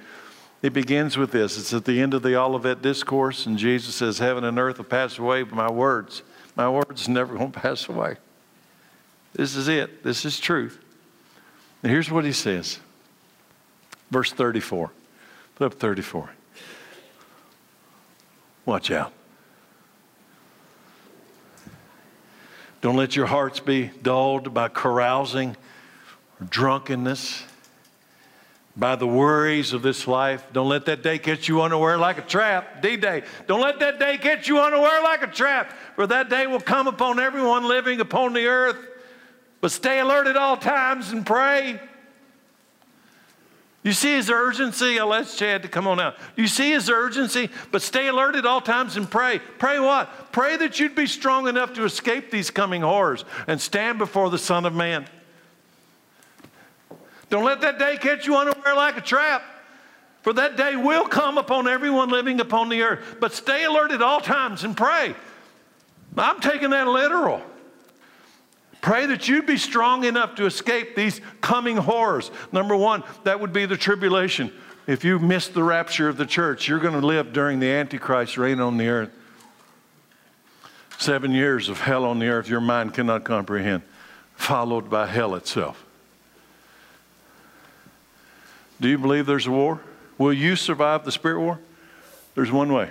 [0.62, 4.20] It begins with this it's at the end of the Olivet Discourse, and Jesus says,
[4.20, 6.22] Heaven and earth will pass away, but my words,
[6.58, 8.18] my words never going to pass away.
[9.34, 10.04] This is it.
[10.04, 10.80] This is truth.
[11.84, 12.80] And here's what he says.
[14.12, 14.92] Verse 34.
[15.56, 16.30] Put up 34.
[18.66, 19.14] Watch out.
[22.82, 25.58] Don't let your hearts be dulled by carousing
[26.40, 27.44] or drunkenness,
[28.78, 30.46] by the worries of this life.
[30.54, 32.82] Don't let that day catch you unaware like a trap.
[32.82, 33.24] D Day.
[33.48, 36.88] Don't let that day catch you unaware like a trap, for that day will come
[36.88, 38.78] upon everyone living upon the earth.
[39.62, 41.80] But stay alert at all times and pray.
[43.84, 45.00] You see his urgency?
[45.00, 46.18] I'll ask Chad to come on out.
[46.36, 49.40] You see his urgency, but stay alert at all times and pray.
[49.58, 50.32] Pray what?
[50.32, 54.38] Pray that you'd be strong enough to escape these coming horrors and stand before the
[54.38, 55.06] Son of Man.
[57.30, 59.44] Don't let that day catch you unaware like a trap.
[60.24, 63.18] For that day will come upon everyone living upon the earth.
[63.22, 65.16] But stay alert at all times and pray.
[66.18, 67.42] I'm taking that literal.
[68.82, 72.32] Pray that you'd be strong enough to escape these coming horrors.
[72.52, 74.54] Number one, that would be the tribulation.
[74.88, 78.38] If you miss the rapture of the church, you're going to live during the Antichrist
[78.38, 79.12] reign on the earth.
[80.98, 83.84] Seven years of hell on the earth your mind cannot comprehend,
[84.36, 85.86] followed by hell itself.
[88.82, 89.82] Do you believe there's a war?
[90.18, 91.60] Will you survive the spirit war?
[92.36, 92.90] There's one way.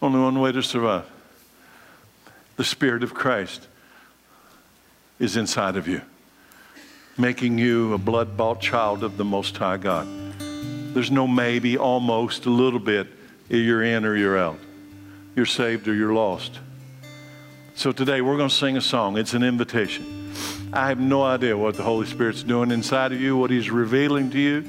[0.00, 1.04] Only one way to survive.
[2.56, 3.68] The Spirit of Christ
[5.18, 6.02] is inside of you,
[7.16, 10.06] making you a blood bought child of the Most High God.
[10.94, 13.08] There's no maybe, almost, a little bit,
[13.48, 14.58] you're in or you're out.
[15.34, 16.58] You're saved or you're lost.
[17.74, 19.18] So today we're going to sing a song.
[19.18, 20.32] It's an invitation.
[20.72, 24.30] I have no idea what the Holy Spirit's doing inside of you, what He's revealing
[24.30, 24.64] to you.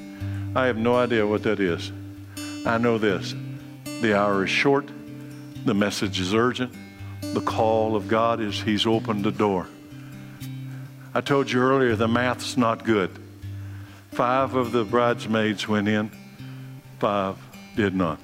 [0.56, 1.92] I have no idea what that is.
[2.66, 3.34] I know this
[4.02, 4.90] the hour is short,
[5.66, 6.74] the message is urgent,
[7.22, 9.68] the call of God is He's opened the door.
[11.18, 13.10] I told you earlier the math's not good.
[14.12, 16.12] Five of the bridesmaids went in,
[17.00, 17.38] five
[17.76, 18.20] did not.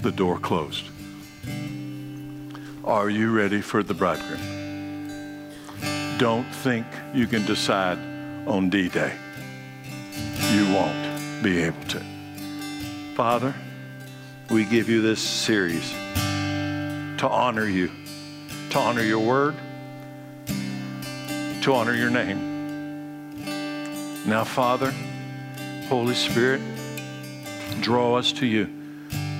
[0.00, 0.86] The door closed.
[2.82, 4.40] Are you ready for the bridegroom?
[6.18, 6.84] Don't think
[7.14, 7.98] you can decide
[8.48, 9.12] on D Day.
[10.50, 12.02] You won't be able to.
[13.14, 13.54] Father,
[14.50, 15.92] we give you this series
[17.18, 17.88] to honor you,
[18.70, 19.54] to honor your word
[21.64, 23.40] to honor your name.
[24.26, 24.92] Now, Father,
[25.88, 26.60] Holy Spirit,
[27.80, 28.68] draw us to you.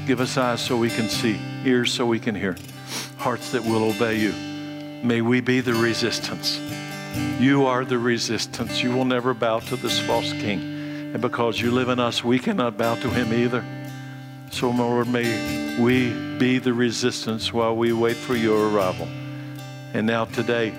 [0.06, 2.56] Give us eyes so we can see, ears so we can hear,
[3.18, 4.32] hearts that will obey you.
[5.06, 6.58] May we be the resistance.
[7.38, 8.82] You are the resistance.
[8.82, 10.60] You will never bow to this false king.
[11.12, 13.62] And because you live in us, we cannot bow to him either.
[14.50, 19.08] So, Lord, may we be the resistance while we wait for your arrival.
[19.92, 20.72] And now, today,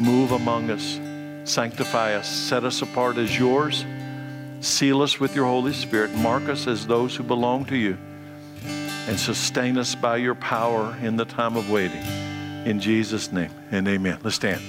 [0.00, 1.00] Move among us,
[1.44, 3.84] sanctify us, set us apart as yours,
[4.60, 7.96] seal us with your Holy Spirit, mark us as those who belong to you,
[9.08, 12.02] and sustain us by your power in the time of waiting.
[12.64, 14.18] In Jesus' name and amen.
[14.22, 14.62] Let's stand.